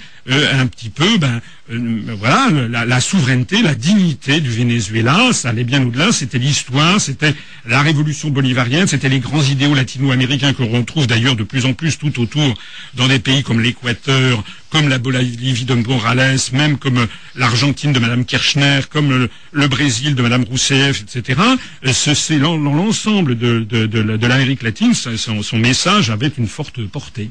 un 0.52 0.66
petit 0.66 0.90
peu, 0.90 1.18
ben, 1.18 1.40
voilà, 1.68 2.48
la, 2.68 2.84
la, 2.84 3.00
souveraineté, 3.00 3.62
la 3.62 3.74
dignité 3.74 4.40
du 4.40 4.50
Venezuela. 4.50 5.32
Ça 5.32 5.48
allait 5.48 5.64
bien 5.64 5.84
au-delà. 5.84 6.12
C'était 6.12 6.38
l'histoire, 6.38 7.00
c'était 7.00 7.34
la 7.66 7.82
révolution 7.82 8.30
bolivarienne, 8.30 8.86
c'était 8.86 9.08
les 9.08 9.18
grands 9.18 9.42
idéaux 9.42 9.74
latino-américains 9.74 10.52
que 10.52 10.62
l'on 10.62 10.70
retrouve 10.70 11.06
d'ailleurs 11.06 11.36
de 11.36 11.42
plus 11.42 11.66
en 11.66 11.72
plus 11.72 11.98
tout 11.98 12.20
autour 12.20 12.54
dans 12.94 13.08
des 13.08 13.18
pays 13.18 13.42
comme 13.42 13.60
l'Équateur, 13.60 14.44
comme 14.70 14.88
la 14.88 14.98
Bolivie 14.98 15.64
de 15.64 15.74
Morales, 15.74 16.38
même 16.52 16.76
comme 16.78 16.98
euh, 16.98 17.06
l'Argentine 17.34 17.92
de 17.92 17.98
Madame 17.98 18.24
Kirchner, 18.24 18.80
comme 18.90 19.08
le, 19.10 19.30
le, 19.52 19.68
Brésil 19.68 20.14
de 20.14 20.22
Madame 20.22 20.44
Rousseff, 20.44 21.02
etc. 21.02 21.40
C'est 21.92 22.38
l'ensemble 22.38 23.38
de, 23.38 23.60
de, 23.60 23.86
de, 23.86 24.02
de 24.02 24.26
l'Amérique 24.26 24.62
latine, 24.62 24.92
son, 24.94 25.42
son, 25.42 25.58
message 25.58 26.10
avait 26.10 26.32
une 26.36 26.46
forte 26.46 26.84
portée. 26.86 27.30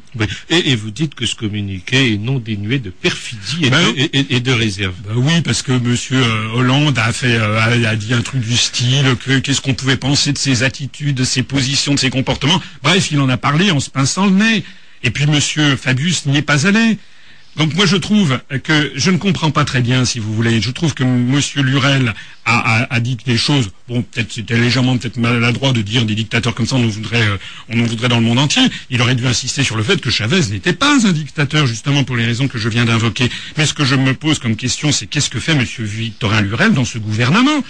Et, 0.50 0.72
et, 0.72 0.75
vous 0.75 0.92
dites 0.92 1.15
que 1.15 1.25
ce 1.25 1.36
communiqué 1.36 2.13
est 2.13 2.18
non 2.18 2.39
dénué 2.39 2.80
de 2.80 2.89
perfidie 2.89 3.65
et, 3.65 3.70
ben, 3.70 3.94
et, 3.96 4.25
et 4.29 4.39
de, 4.39 4.51
réserve. 4.51 4.94
Ben 5.08 5.15
oui, 5.15 5.41
parce 5.41 5.62
que 5.62 5.72
Monsieur 5.72 6.22
euh, 6.22 6.53
Hollande 6.53 6.98
a 6.98 7.12
fait, 7.12 7.36
euh, 7.36 7.60
a, 7.60 7.96
dit 7.96 8.13
un 8.13 8.22
truc 8.22 8.41
du 8.41 8.55
style 8.55 9.15
que 9.24 9.39
qu'est-ce 9.39 9.62
qu'on 9.62 9.74
pouvait 9.74 9.98
penser 9.98 10.34
de 10.34 10.38
ses 10.38 10.63
attitudes, 10.63 11.15
de 11.15 11.24
ses 11.24 11.44
positions, 11.44 11.94
de 11.94 12.00
ses 12.00 12.10
comportements. 12.10 12.62
Bref, 12.84 13.12
il 13.12 13.20
en 13.20 13.29
a 13.29 13.38
parlé 13.38 13.72
en 13.72 13.79
se 13.79 13.89
pinçant 13.89 14.25
le 14.25 14.32
nez. 14.32 14.63
Et 15.03 15.12
puis 15.12 15.27
Monsieur 15.27 15.75
Fabius 15.75 16.25
n'y 16.25 16.38
est 16.38 16.41
pas 16.41 16.67
allé. 16.67 16.98
Donc 17.58 17.74
moi 17.74 17.86
je 17.86 17.96
trouve 17.96 18.40
que 18.64 18.92
je 18.96 19.12
ne 19.12 19.18
comprends 19.18 19.50
pas 19.50 19.64
très 19.64 19.82
bien, 19.82 20.04
si 20.04 20.20
vous 20.20 20.34
voulez. 20.34 20.62
Je 20.62 20.72
trouve 20.72 20.94
que 20.94 21.04
M. 21.04 21.40
Lurel 21.64 22.14
a, 22.44 22.84
a, 22.84 22.94
a, 22.94 23.00
dit 23.00 23.18
des 23.26 23.38
choses. 23.38 23.70
Bon, 23.88 24.02
peut-être 24.02 24.34
c'était 24.34 24.58
légèrement 24.58 24.98
peut-être 24.98 25.16
maladroit 25.16 25.72
de 25.72 25.82
dire 25.82 26.06
des 26.06 26.16
dictateurs 26.16 26.54
comme 26.54 26.66
ça. 26.66 26.76
On 26.76 26.84
en 26.84 26.88
voudrait, 26.88 27.22
euh, 27.22 27.38
on 27.70 27.80
en 27.80 27.86
voudrait 27.86 28.10
dans 28.10 28.20
le 28.20 28.26
monde 28.26 28.40
entier. 28.40 28.62
Il 28.90 29.02
aurait 29.02 29.16
dû 29.16 29.26
insister 29.26 29.64
sur 29.64 29.78
le 29.78 29.84
fait 29.84 30.02
que 30.02 30.10
Chavez 30.10 30.42
n'était 30.52 30.74
pas 30.74 30.98
un 31.06 31.12
dictateur, 31.14 31.66
justement 31.66 32.04
pour 32.04 32.18
les 32.18 32.26
raisons 32.26 32.50
que 32.50 32.58
je 32.58 32.68
viens 32.68 32.84
d'invoquer. 32.84 33.30
Mais 33.58 33.66
ce 33.66 33.74
que 33.74 33.86
je 33.86 33.96
me 33.96 34.14
pose 34.14 34.40
comme 34.40 34.58
question, 34.58 34.92
c'est 34.92 35.08
qu'est-ce 35.08 35.30
que 35.30 35.40
fait 35.40 35.54
M. 35.54 35.64
Victorin 35.80 36.42
Lurel 36.42 36.74
dans 36.74 36.86
ce 36.86 36.98
gouvernement? 36.98 37.64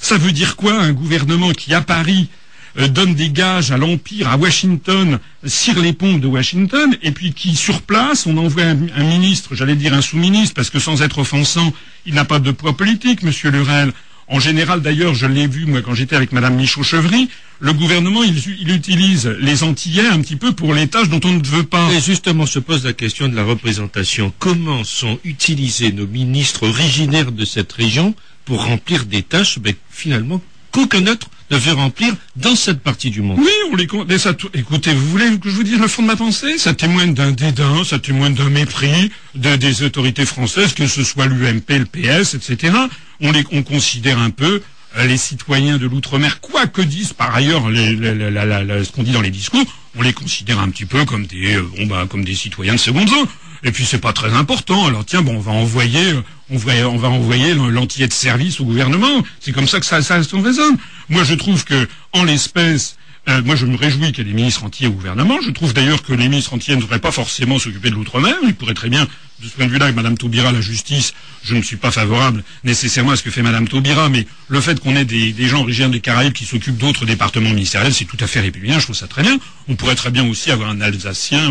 Ça 0.00 0.16
veut 0.16 0.32
dire 0.32 0.54
quoi 0.54 0.74
un 0.80 0.92
gouvernement 0.92 1.50
qui 1.50 1.74
à 1.74 1.80
Paris 1.80 2.28
donne 2.76 3.14
des 3.14 3.30
gages 3.30 3.70
à 3.70 3.76
l'Empire, 3.76 4.28
à 4.28 4.36
Washington, 4.36 5.18
cire 5.44 5.80
les 5.80 5.92
pompes 5.92 6.20
de 6.20 6.26
Washington, 6.26 6.96
et 7.02 7.12
puis 7.12 7.32
qui, 7.32 7.54
sur 7.54 7.82
place, 7.82 8.26
on 8.26 8.36
envoie 8.36 8.64
un, 8.64 8.78
un 8.96 9.04
ministre, 9.04 9.54
j'allais 9.54 9.76
dire 9.76 9.94
un 9.94 10.02
sous-ministre, 10.02 10.54
parce 10.54 10.70
que 10.70 10.78
sans 10.78 11.02
être 11.02 11.18
offensant, 11.18 11.72
il 12.06 12.14
n'a 12.14 12.24
pas 12.24 12.38
de 12.38 12.50
poids 12.50 12.76
politique, 12.76 13.22
Monsieur 13.22 13.50
Lurel. 13.50 13.92
En 14.26 14.40
général, 14.40 14.80
d'ailleurs, 14.80 15.14
je 15.14 15.26
l'ai 15.26 15.46
vu, 15.46 15.66
moi, 15.66 15.82
quand 15.82 15.94
j'étais 15.94 16.16
avec 16.16 16.32
Madame 16.32 16.56
Michaud-Chevry, 16.56 17.28
le 17.60 17.72
gouvernement, 17.72 18.22
il, 18.22 18.36
il, 18.58 18.70
utilise 18.70 19.26
les 19.38 19.62
Antillais 19.62 20.06
un 20.06 20.20
petit 20.20 20.36
peu 20.36 20.52
pour 20.52 20.72
les 20.72 20.88
tâches 20.88 21.10
dont 21.10 21.20
on 21.24 21.32
ne 21.32 21.46
veut 21.46 21.64
pas. 21.64 21.92
Et 21.92 22.00
justement, 22.00 22.46
se 22.46 22.58
pose 22.58 22.84
la 22.84 22.94
question 22.94 23.28
de 23.28 23.36
la 23.36 23.44
représentation. 23.44 24.32
Comment 24.38 24.82
sont 24.82 25.18
utilisés 25.24 25.92
nos 25.92 26.06
ministres 26.06 26.66
originaires 26.66 27.32
de 27.32 27.44
cette 27.44 27.72
région 27.72 28.14
pour 28.44 28.64
remplir 28.64 29.04
des 29.04 29.22
tâches, 29.22 29.58
ben, 29.58 29.74
finalement, 29.90 30.40
qu'aucun 30.74 31.06
autre 31.06 31.28
ne 31.50 31.56
veut 31.56 31.72
remplir 31.72 32.14
dans 32.36 32.56
cette 32.56 32.80
partie 32.80 33.10
du 33.10 33.22
monde. 33.22 33.38
Oui, 33.38 33.52
on 33.72 34.04
les 34.04 34.18
ça, 34.18 34.34
écoutez, 34.54 34.92
vous 34.92 35.08
voulez 35.08 35.38
que 35.38 35.48
je 35.48 35.54
vous 35.54 35.62
dise 35.62 35.78
le 35.78 35.86
fond 35.86 36.02
de 36.02 36.08
ma 36.08 36.16
pensée? 36.16 36.58
Ça 36.58 36.74
témoigne 36.74 37.14
d'un 37.14 37.30
dédain, 37.30 37.84
ça 37.84 37.98
témoigne 37.98 38.34
d'un 38.34 38.50
mépris 38.50 39.12
de, 39.36 39.54
des 39.54 39.82
autorités 39.84 40.26
françaises, 40.26 40.74
que 40.74 40.86
ce 40.86 41.04
soit 41.04 41.26
l'UMP, 41.26 41.70
le 41.70 41.84
PS, 41.84 42.34
etc. 42.34 42.74
On 43.20 43.30
les, 43.30 43.44
on 43.52 43.62
considère 43.62 44.18
un 44.18 44.30
peu 44.30 44.62
euh, 44.96 45.06
les 45.06 45.16
citoyens 45.16 45.78
de 45.78 45.86
l'outre-mer, 45.86 46.40
quoi 46.40 46.66
que 46.66 46.82
disent 46.82 47.12
par 47.12 47.34
ailleurs 47.34 47.70
la, 47.70 48.84
ce 48.84 48.90
qu'on 48.90 49.04
dit 49.04 49.12
dans 49.12 49.20
les 49.20 49.30
discours, 49.30 49.64
on 49.96 50.02
les 50.02 50.12
considère 50.12 50.58
un 50.58 50.70
petit 50.70 50.86
peu 50.86 51.04
comme 51.04 51.26
des, 51.26 51.54
euh, 51.54 51.62
bon 51.78 51.86
bah, 51.86 52.06
comme 52.08 52.24
des 52.24 52.34
citoyens 52.34 52.74
de 52.74 52.78
seconde 52.78 53.08
zone. 53.08 53.26
Et 53.64 53.72
puis 53.72 53.86
c'est 53.86 53.98
pas 53.98 54.12
très 54.12 54.34
important. 54.34 54.86
Alors 54.86 55.04
tiens, 55.04 55.22
bon, 55.22 55.36
on 55.36 55.40
va 55.40 55.52
envoyer, 55.52 56.12
on 56.50 56.58
va, 56.58 57.08
envoyer 57.08 57.54
l'antillais 57.54 58.06
de 58.06 58.12
service 58.12 58.60
au 58.60 58.64
gouvernement. 58.64 59.22
C'est 59.40 59.52
comme 59.52 59.66
ça 59.66 59.80
que 59.80 59.86
ça, 59.86 60.02
ça, 60.02 60.22
ça 60.22 60.36
résonne. 60.36 60.76
Moi, 61.08 61.24
je 61.24 61.34
trouve 61.34 61.64
que, 61.64 61.88
en 62.12 62.24
l'espèce, 62.24 62.96
euh, 63.28 63.42
moi, 63.42 63.56
je 63.56 63.64
me 63.64 63.76
réjouis 63.76 64.12
qu'il 64.12 64.18
y 64.18 64.28
ait 64.28 64.32
des 64.32 64.36
ministres 64.36 64.64
entiers 64.64 64.86
au 64.86 64.92
gouvernement. 64.92 65.38
Je 65.42 65.50
trouve 65.50 65.72
d'ailleurs 65.72 66.02
que 66.02 66.12
les 66.12 66.28
ministres 66.28 66.52
entiers 66.52 66.76
ne 66.76 66.82
devraient 66.82 66.98
pas 66.98 67.10
forcément 67.10 67.58
s'occuper 67.58 67.88
de 67.88 67.94
l'outre-mer. 67.94 68.34
Ils 68.44 68.54
pourraient 68.54 68.74
très 68.74 68.90
bien, 68.90 69.08
de 69.42 69.48
ce 69.48 69.54
point 69.54 69.66
de 69.66 69.70
vue-là, 69.70 69.86
avec 69.86 69.96
Madame 69.96 70.16
Taubira, 70.16 70.52
la 70.52 70.60
justice, 70.60 71.12
je 71.42 71.54
ne 71.54 71.62
suis 71.62 71.76
pas 71.76 71.90
favorable 71.90 72.42
nécessairement 72.62 73.12
à 73.12 73.16
ce 73.16 73.22
que 73.22 73.30
fait 73.30 73.42
Madame 73.42 73.68
Taubira, 73.68 74.08
mais 74.08 74.26
le 74.48 74.60
fait 74.60 74.80
qu'on 74.80 74.96
ait 74.96 75.04
des, 75.04 75.34
gens 75.48 75.60
originaires 75.60 75.90
des 75.90 76.00
Caraïbes 76.00 76.32
qui 76.32 76.44
s'occupent 76.44 76.78
d'autres 76.78 77.04
départements 77.04 77.50
ministériels, 77.50 77.92
c'est 77.92 78.04
tout 78.04 78.16
à 78.20 78.26
fait 78.26 78.40
républicain. 78.40 78.78
Je 78.78 78.84
trouve 78.84 78.96
ça 78.96 79.08
très 79.08 79.22
bien. 79.22 79.38
On 79.68 79.74
pourrait 79.74 79.96
très 79.96 80.10
bien 80.10 80.26
aussi 80.26 80.50
avoir 80.50 80.70
un 80.70 80.80
Alsacien 80.80 81.50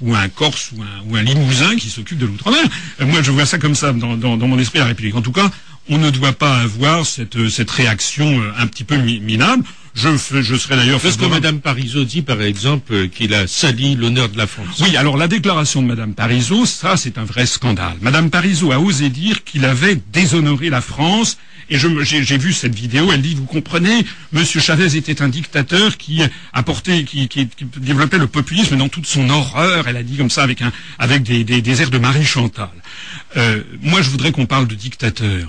ou 0.00 0.14
un, 0.14 0.28
Corse 0.28 0.72
ou 0.76 0.82
un, 0.82 1.02
ou 1.08 1.16
un 1.16 1.22
Limousin 1.22 1.76
qui 1.76 1.88
s'occupe 1.88 2.18
de 2.18 2.26
l'outre-mer. 2.26 2.64
Euh, 3.00 3.06
moi, 3.06 3.22
je 3.22 3.30
vois 3.30 3.46
ça 3.46 3.58
comme 3.58 3.74
ça 3.74 3.92
dans, 3.92 4.36
mon 4.36 4.58
esprit 4.58 4.78
la 4.78 4.86
République. 4.86 5.14
En 5.14 5.22
tout 5.22 5.32
cas, 5.32 5.50
on 5.88 5.98
ne 5.98 6.10
doit 6.10 6.32
pas 6.32 6.58
avoir 6.58 7.04
cette, 7.06 7.48
cette 7.48 7.70
réaction 7.70 8.40
euh, 8.40 8.52
un 8.58 8.66
petit 8.66 8.84
peu 8.84 8.96
minable. 8.96 9.64
Je, 9.94 10.08
je 10.42 10.56
serais 10.56 10.76
d'ailleurs. 10.76 11.00
Parce 11.00 11.16
que 11.16 11.24
Madame 11.26 11.60
Parizeau 11.60 12.04
dit, 12.04 12.22
par 12.22 12.42
exemple, 12.42 13.08
qu'il 13.08 13.32
a 13.32 13.46
sali 13.46 13.94
l'honneur 13.94 14.28
de 14.28 14.36
la 14.36 14.46
France. 14.46 14.80
Oui, 14.80 14.96
alors 14.96 15.16
la 15.16 15.28
déclaration 15.28 15.82
de 15.82 15.86
Madame 15.86 16.14
Parizeau, 16.14 16.66
ça, 16.66 16.96
c'est 16.96 17.16
un 17.16 17.24
vrai 17.24 17.46
scandale. 17.46 17.96
Madame 18.00 18.28
Parizeau 18.30 18.72
a 18.72 18.78
osé 18.80 19.08
dire 19.08 19.44
qu'il 19.44 19.64
avait 19.64 20.00
déshonoré 20.12 20.68
la 20.68 20.80
France. 20.80 21.38
Et 21.70 21.78
j'ai 21.78 22.36
vu 22.36 22.52
cette 22.52 22.74
vidéo, 22.74 23.10
elle 23.10 23.22
dit, 23.22 23.34
vous 23.34 23.46
comprenez, 23.46 24.04
Monsieur 24.32 24.60
Chavez 24.60 24.96
était 24.96 25.22
un 25.22 25.30
dictateur 25.30 25.96
qui 25.96 26.22
apportait, 26.52 27.04
qui, 27.04 27.26
qui, 27.26 27.46
qui, 27.46 27.64
développait 27.78 28.18
le 28.18 28.26
populisme 28.26 28.76
dans 28.76 28.90
toute 28.90 29.06
son 29.06 29.30
horreur. 29.30 29.88
Elle 29.88 29.96
a 29.96 30.02
dit 30.02 30.18
comme 30.18 30.28
ça 30.28 30.42
avec 30.42 30.60
un, 30.60 30.72
avec 30.98 31.22
des, 31.22 31.42
des, 31.42 31.62
des 31.62 31.80
airs 31.80 31.88
de 31.88 31.96
Marie 31.96 32.26
Chantal. 32.26 32.68
Euh, 33.38 33.62
moi, 33.80 34.02
je 34.02 34.10
voudrais 34.10 34.30
qu'on 34.30 34.44
parle 34.44 34.66
de 34.66 34.74
dictateur. 34.74 35.48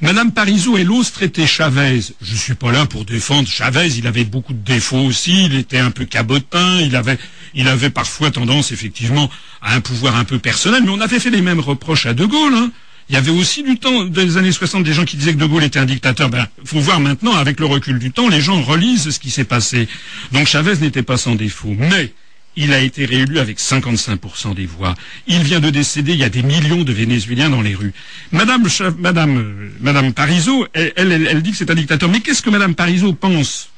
Madame 0.00 0.32
Parizeau, 0.32 0.76
elle 0.76 0.90
ose 0.90 1.10
traiter 1.12 1.46
Chavez. 1.46 2.00
Je 2.22 2.36
suis 2.36 2.54
pas 2.54 2.70
là 2.70 2.86
pour 2.86 3.04
défendre 3.04 3.48
Chavez. 3.48 3.88
Il 3.96 4.06
avait 4.06 4.24
beaucoup 4.24 4.52
de 4.52 4.64
défauts 4.64 4.98
aussi. 4.98 5.46
Il 5.46 5.54
était 5.54 5.78
un 5.78 5.90
peu 5.90 6.04
cabotin. 6.04 6.80
Il 6.80 6.96
avait, 6.96 7.18
il 7.54 7.68
avait 7.68 7.90
parfois 7.90 8.30
tendance, 8.30 8.72
effectivement, 8.72 9.30
à 9.62 9.74
un 9.74 9.80
pouvoir 9.80 10.16
un 10.16 10.24
peu 10.24 10.38
personnel. 10.38 10.82
Mais 10.84 10.90
on 10.90 11.00
avait 11.00 11.20
fait 11.20 11.30
les 11.30 11.42
mêmes 11.42 11.60
reproches 11.60 12.06
à 12.06 12.14
De 12.14 12.26
Gaulle. 12.26 12.54
Hein. 12.54 12.70
Il 13.08 13.14
y 13.14 13.18
avait 13.18 13.30
aussi 13.30 13.62
du 13.62 13.78
temps, 13.78 14.04
des 14.04 14.36
années 14.36 14.52
60, 14.52 14.82
des 14.82 14.92
gens 14.92 15.04
qui 15.04 15.16
disaient 15.16 15.32
que 15.32 15.38
De 15.38 15.46
Gaulle 15.46 15.64
était 15.64 15.78
un 15.78 15.84
dictateur. 15.84 16.28
Ben, 16.28 16.46
faut 16.64 16.80
voir 16.80 16.98
maintenant, 16.98 17.34
avec 17.34 17.60
le 17.60 17.66
recul 17.66 17.98
du 17.98 18.10
temps, 18.10 18.28
les 18.28 18.40
gens 18.40 18.60
relisent 18.60 19.10
ce 19.10 19.20
qui 19.20 19.30
s'est 19.30 19.44
passé. 19.44 19.88
Donc 20.32 20.48
Chavez 20.48 20.76
n'était 20.80 21.02
pas 21.02 21.16
sans 21.16 21.36
défaut. 21.36 21.74
Mais, 21.78 22.12
il 22.56 22.72
a 22.72 22.80
été 22.80 23.04
réélu 23.04 23.38
avec 23.38 23.58
55% 23.58 24.54
des 24.54 24.66
voix. 24.66 24.94
Il 25.26 25.42
vient 25.42 25.60
de 25.60 25.70
décéder, 25.70 26.12
il 26.12 26.18
y 26.18 26.24
a 26.24 26.30
des 26.30 26.42
millions 26.42 26.82
de 26.82 26.92
Vénézuéliens 26.92 27.50
dans 27.50 27.60
les 27.60 27.74
rues. 27.74 27.92
Madame, 28.32 28.66
Madame, 28.98 29.70
Madame 29.80 30.12
Parizeau, 30.12 30.66
elle, 30.72 30.92
elle, 30.96 31.42
dit 31.42 31.50
que 31.50 31.56
c'est 31.56 31.70
un 31.70 31.74
dictateur. 31.74 32.08
Mais 32.08 32.20
qu'est-ce 32.20 32.42
que 32.42 32.50
Madame 32.50 32.74
Parizeau 32.74 33.12
pense 33.12 33.68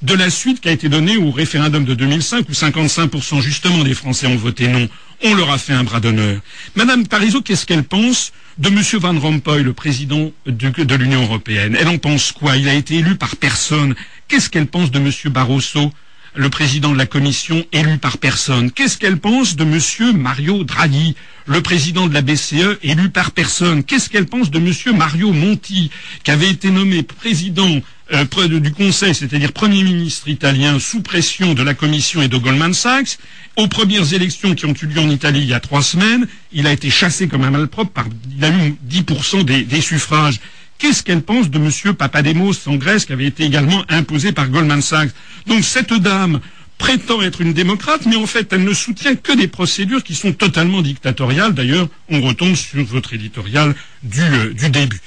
de 0.00 0.14
la 0.14 0.30
suite 0.30 0.60
qui 0.60 0.68
a 0.68 0.72
été 0.72 0.88
donnée 0.88 1.16
au 1.16 1.30
référendum 1.30 1.84
de 1.84 1.94
2005 1.94 2.48
où 2.48 2.52
55% 2.52 3.40
justement 3.40 3.84
des 3.84 3.94
Français 3.94 4.26
ont 4.26 4.36
voté 4.36 4.66
non? 4.66 4.88
On 5.24 5.34
leur 5.34 5.50
a 5.50 5.58
fait 5.58 5.72
un 5.72 5.84
bras 5.84 6.00
d'honneur. 6.00 6.40
Madame 6.74 7.06
Parizeau, 7.06 7.42
qu'est-ce 7.42 7.66
qu'elle 7.66 7.84
pense 7.84 8.32
de 8.58 8.70
Monsieur 8.70 8.98
Van 8.98 9.16
Rompuy, 9.16 9.62
le 9.62 9.72
président 9.72 10.32
de, 10.46 10.82
de 10.82 10.94
l'Union 10.96 11.22
européenne? 11.22 11.76
Elle 11.78 11.86
en 11.86 11.98
pense 11.98 12.32
quoi? 12.32 12.56
Il 12.56 12.68
a 12.68 12.74
été 12.74 12.96
élu 12.96 13.14
par 13.14 13.36
personne. 13.36 13.94
Qu'est-ce 14.26 14.50
qu'elle 14.50 14.66
pense 14.66 14.90
de 14.90 14.98
Monsieur 14.98 15.30
Barroso 15.30 15.92
le 16.34 16.48
président 16.48 16.92
de 16.92 16.98
la 16.98 17.06
commission 17.06 17.64
élu 17.72 17.98
par 17.98 18.18
personne. 18.18 18.70
Qu'est-ce 18.70 18.96
qu'elle 18.96 19.18
pense 19.18 19.54
de 19.56 19.64
Monsieur 19.64 20.12
Mario 20.12 20.64
Draghi, 20.64 21.14
le 21.46 21.60
président 21.60 22.06
de 22.06 22.14
la 22.14 22.22
BCE 22.22 22.78
élu 22.82 23.10
par 23.10 23.32
personne? 23.32 23.84
Qu'est-ce 23.84 24.08
qu'elle 24.08 24.26
pense 24.26 24.50
de 24.50 24.58
Monsieur 24.58 24.92
Mario 24.92 25.32
Monti, 25.32 25.90
qui 26.24 26.30
avait 26.30 26.48
été 26.50 26.70
nommé 26.70 27.02
président 27.02 27.80
euh, 28.12 28.24
du 28.60 28.72
Conseil, 28.72 29.14
c'est-à-dire 29.14 29.52
Premier 29.52 29.82
ministre 29.82 30.28
italien 30.28 30.78
sous 30.78 31.02
pression 31.02 31.52
de 31.54 31.62
la 31.62 31.74
Commission 31.74 32.22
et 32.22 32.28
de 32.28 32.36
Goldman 32.38 32.72
Sachs? 32.72 33.18
Aux 33.56 33.68
premières 33.68 34.14
élections 34.14 34.54
qui 34.54 34.64
ont 34.64 34.72
eu 34.74 34.86
lieu 34.86 35.00
en 35.00 35.10
Italie 35.10 35.40
il 35.40 35.48
y 35.48 35.54
a 35.54 35.60
trois 35.60 35.82
semaines, 35.82 36.26
il 36.52 36.66
a 36.66 36.72
été 36.72 36.88
chassé 36.88 37.28
comme 37.28 37.44
un 37.44 37.50
malpropre 37.50 37.90
par, 37.92 38.06
il 38.34 38.42
a 38.42 38.48
eu 38.48 38.74
10% 38.88 39.44
des, 39.44 39.64
des 39.64 39.80
suffrages. 39.82 40.40
Qu'est-ce 40.82 41.04
qu'elle 41.04 41.22
pense 41.22 41.48
de 41.48 41.58
M. 41.58 41.94
Papademos 41.94 42.54
en 42.66 42.74
Grèce 42.74 43.04
qui 43.04 43.12
avait 43.12 43.26
été 43.26 43.44
également 43.44 43.84
imposé 43.88 44.32
par 44.32 44.48
Goldman 44.48 44.82
Sachs? 44.82 45.12
Donc 45.46 45.62
cette 45.62 45.92
dame 45.94 46.40
prétend 46.76 47.22
être 47.22 47.40
une 47.40 47.52
démocrate, 47.52 48.04
mais 48.04 48.16
en 48.16 48.26
fait 48.26 48.52
elle 48.52 48.64
ne 48.64 48.74
soutient 48.74 49.14
que 49.14 49.30
des 49.30 49.46
procédures 49.46 50.02
qui 50.02 50.16
sont 50.16 50.32
totalement 50.32 50.82
dictatoriales. 50.82 51.54
D'ailleurs, 51.54 51.86
on 52.08 52.20
retombe 52.20 52.56
sur 52.56 52.84
votre 52.84 53.12
éditorial 53.12 53.76
du, 54.02 54.22
euh, 54.22 54.52
début. 54.70 55.00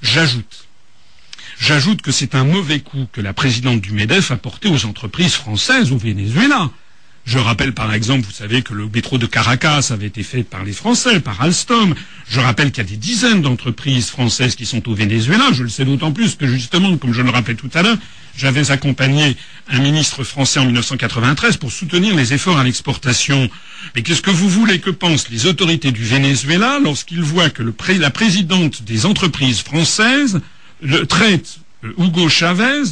J'ajoute. 0.00 0.66
J'ajoute 1.60 2.00
que 2.00 2.10
c'est 2.10 2.34
un 2.34 2.44
mauvais 2.44 2.80
coup 2.80 3.06
que 3.12 3.20
la 3.20 3.34
présidente 3.34 3.82
du 3.82 3.92
MEDEF 3.92 4.30
a 4.30 4.36
porté 4.38 4.70
aux 4.70 4.86
entreprises 4.86 5.34
françaises 5.34 5.92
au 5.92 5.98
Venezuela. 5.98 6.70
Je 7.28 7.36
rappelle 7.36 7.74
par 7.74 7.92
exemple, 7.92 8.24
vous 8.24 8.32
savez 8.32 8.62
que 8.62 8.72
le 8.72 8.88
métro 8.88 9.18
de 9.18 9.26
Caracas 9.26 9.88
avait 9.90 10.06
été 10.06 10.22
fait 10.22 10.42
par 10.42 10.64
les 10.64 10.72
Français, 10.72 11.20
par 11.20 11.42
Alstom. 11.42 11.94
Je 12.30 12.40
rappelle 12.40 12.72
qu'il 12.72 12.82
y 12.82 12.86
a 12.86 12.88
des 12.88 12.96
dizaines 12.96 13.42
d'entreprises 13.42 14.08
françaises 14.08 14.56
qui 14.56 14.64
sont 14.64 14.88
au 14.88 14.94
Venezuela. 14.94 15.44
Je 15.52 15.62
le 15.62 15.68
sais 15.68 15.84
d'autant 15.84 16.10
plus 16.10 16.36
que 16.36 16.46
justement, 16.46 16.96
comme 16.96 17.12
je 17.12 17.20
le 17.20 17.28
rappelais 17.28 17.54
tout 17.54 17.68
à 17.74 17.82
l'heure, 17.82 17.98
j'avais 18.34 18.70
accompagné 18.70 19.36
un 19.68 19.78
ministre 19.78 20.24
français 20.24 20.58
en 20.58 20.64
1993 20.64 21.58
pour 21.58 21.70
soutenir 21.70 22.16
les 22.16 22.32
efforts 22.32 22.56
à 22.56 22.64
l'exportation. 22.64 23.50
Mais 23.94 24.00
qu'est-ce 24.00 24.22
que 24.22 24.30
vous 24.30 24.48
voulez 24.48 24.80
que 24.80 24.88
pensent 24.88 25.28
les 25.28 25.44
autorités 25.44 25.92
du 25.92 26.04
Venezuela 26.04 26.78
lorsqu'ils 26.82 27.20
voient 27.20 27.50
que 27.50 27.62
la 27.62 28.10
présidente 28.10 28.84
des 28.84 29.04
entreprises 29.04 29.60
françaises 29.60 30.40
traite, 31.10 31.58
euh, 31.84 31.92
Hugo 31.98 32.30
Chavez, 32.30 32.84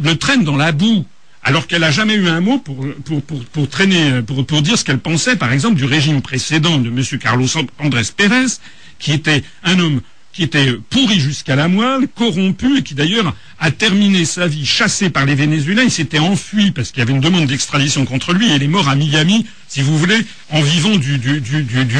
le 0.00 0.16
traîne 0.16 0.42
dans 0.42 0.56
la 0.56 0.72
boue? 0.72 1.06
Alors 1.48 1.66
qu'elle 1.66 1.80
n'a 1.80 1.90
jamais 1.90 2.12
eu 2.12 2.28
un 2.28 2.42
mot 2.42 2.58
pour, 2.58 3.68
traîner, 3.70 4.20
pour, 4.20 4.60
dire 4.60 4.76
ce 4.76 4.84
qu'elle 4.84 4.98
pensait, 4.98 5.34
par 5.34 5.50
exemple, 5.50 5.76
du 5.76 5.86
régime 5.86 6.20
précédent 6.20 6.76
de 6.76 6.90
M. 6.90 7.02
Carlos 7.18 7.46
Andrés 7.78 8.02
Pérez, 8.14 8.58
qui 8.98 9.12
était 9.12 9.42
un 9.64 9.78
homme 9.78 10.02
qui 10.34 10.42
était 10.42 10.74
pourri 10.90 11.18
jusqu'à 11.18 11.56
la 11.56 11.68
moelle, 11.68 12.06
corrompu, 12.14 12.76
et 12.76 12.82
qui 12.82 12.94
d'ailleurs 12.94 13.34
a 13.60 13.70
terminé 13.70 14.26
sa 14.26 14.46
vie 14.46 14.66
chassé 14.66 15.08
par 15.08 15.24
les 15.24 15.34
Vénézuéliens. 15.34 15.84
Il 15.84 15.90
s'était 15.90 16.18
enfui 16.18 16.70
parce 16.70 16.90
qu'il 16.90 16.98
y 16.98 17.02
avait 17.02 17.14
une 17.14 17.22
demande 17.22 17.46
d'extradition 17.46 18.04
contre 18.04 18.34
lui, 18.34 18.52
et 18.52 18.56
il 18.56 18.62
est 18.62 18.68
mort 18.68 18.90
à 18.90 18.94
Miami, 18.94 19.46
si 19.68 19.80
vous 19.80 19.96
voulez, 19.96 20.20
en 20.50 20.60
vivant 20.60 20.96
du, 20.96 21.18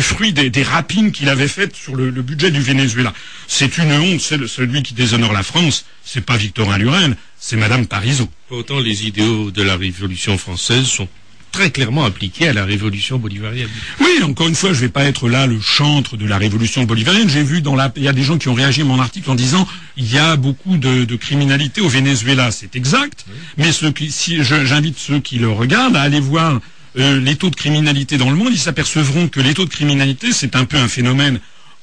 fruit 0.02 0.34
des, 0.34 0.62
rapines 0.62 1.10
qu'il 1.10 1.30
avait 1.30 1.48
faites 1.48 1.74
sur 1.74 1.96
le, 1.96 2.10
le, 2.10 2.20
budget 2.20 2.50
du 2.50 2.60
Venezuela. 2.60 3.14
C'est 3.46 3.78
une 3.78 3.92
honte, 3.92 4.20
c'est 4.20 4.46
celui 4.46 4.82
qui 4.82 4.92
déshonore 4.92 5.32
la 5.32 5.42
France, 5.42 5.86
c'est 6.04 6.20
pas 6.20 6.36
Victorin 6.36 6.76
Lurel, 6.76 7.16
c'est 7.40 7.56
Madame 7.56 7.86
Parisot. 7.86 8.28
Pourtant, 8.48 8.80
les 8.80 9.06
idéaux 9.06 9.50
de 9.50 9.62
la 9.62 9.76
Révolution 9.76 10.38
française 10.38 10.86
sont 10.86 11.06
très 11.52 11.70
clairement 11.70 12.04
appliqués 12.04 12.48
à 12.48 12.54
la 12.54 12.64
révolution 12.64 13.18
bolivarienne. 13.18 13.68
Oui, 14.00 14.22
encore 14.22 14.48
une 14.48 14.54
fois, 14.54 14.70
je 14.70 14.76
ne 14.76 14.80
vais 14.82 14.88
pas 14.88 15.04
être 15.04 15.28
là 15.28 15.46
le 15.46 15.60
chantre 15.60 16.16
de 16.16 16.26
la 16.26 16.38
révolution 16.38 16.84
bolivarienne. 16.84 17.28
J'ai 17.28 17.42
vu 17.42 17.60
dans 17.60 17.74
la, 17.74 17.92
il 17.96 18.02
y 18.02 18.08
a 18.08 18.14
des 18.14 18.22
gens 18.22 18.38
qui 18.38 18.48
ont 18.48 18.54
réagi 18.54 18.80
à 18.80 18.84
mon 18.84 19.00
article 19.00 19.30
en 19.30 19.34
disant 19.34 19.68
il 19.98 20.10
y 20.10 20.16
a 20.16 20.36
beaucoup 20.36 20.78
de, 20.78 21.04
de 21.04 21.16
criminalité 21.16 21.82
au 21.82 21.88
Venezuela. 21.88 22.50
C'est 22.50 22.74
exact, 22.74 23.26
oui. 23.28 23.34
mais 23.58 23.72
ceux 23.72 23.92
qui, 23.92 24.10
si, 24.10 24.42
j'invite 24.42 24.98
ceux 24.98 25.20
qui 25.20 25.38
le 25.38 25.50
regardent 25.50 25.96
à 25.96 26.02
aller 26.02 26.20
voir 26.20 26.58
euh, 26.98 27.20
les 27.20 27.36
taux 27.36 27.50
de 27.50 27.56
criminalité 27.56 28.16
dans 28.16 28.30
le 28.30 28.36
monde. 28.36 28.50
Ils 28.52 28.58
s'apercevront 28.58 29.28
que 29.28 29.40
les 29.40 29.52
taux 29.52 29.66
de 29.66 29.70
criminalité, 29.70 30.32
c'est 30.32 30.56
un 30.56 30.64
peu 30.64 30.78
un 30.78 30.88
phénomène 30.88 31.38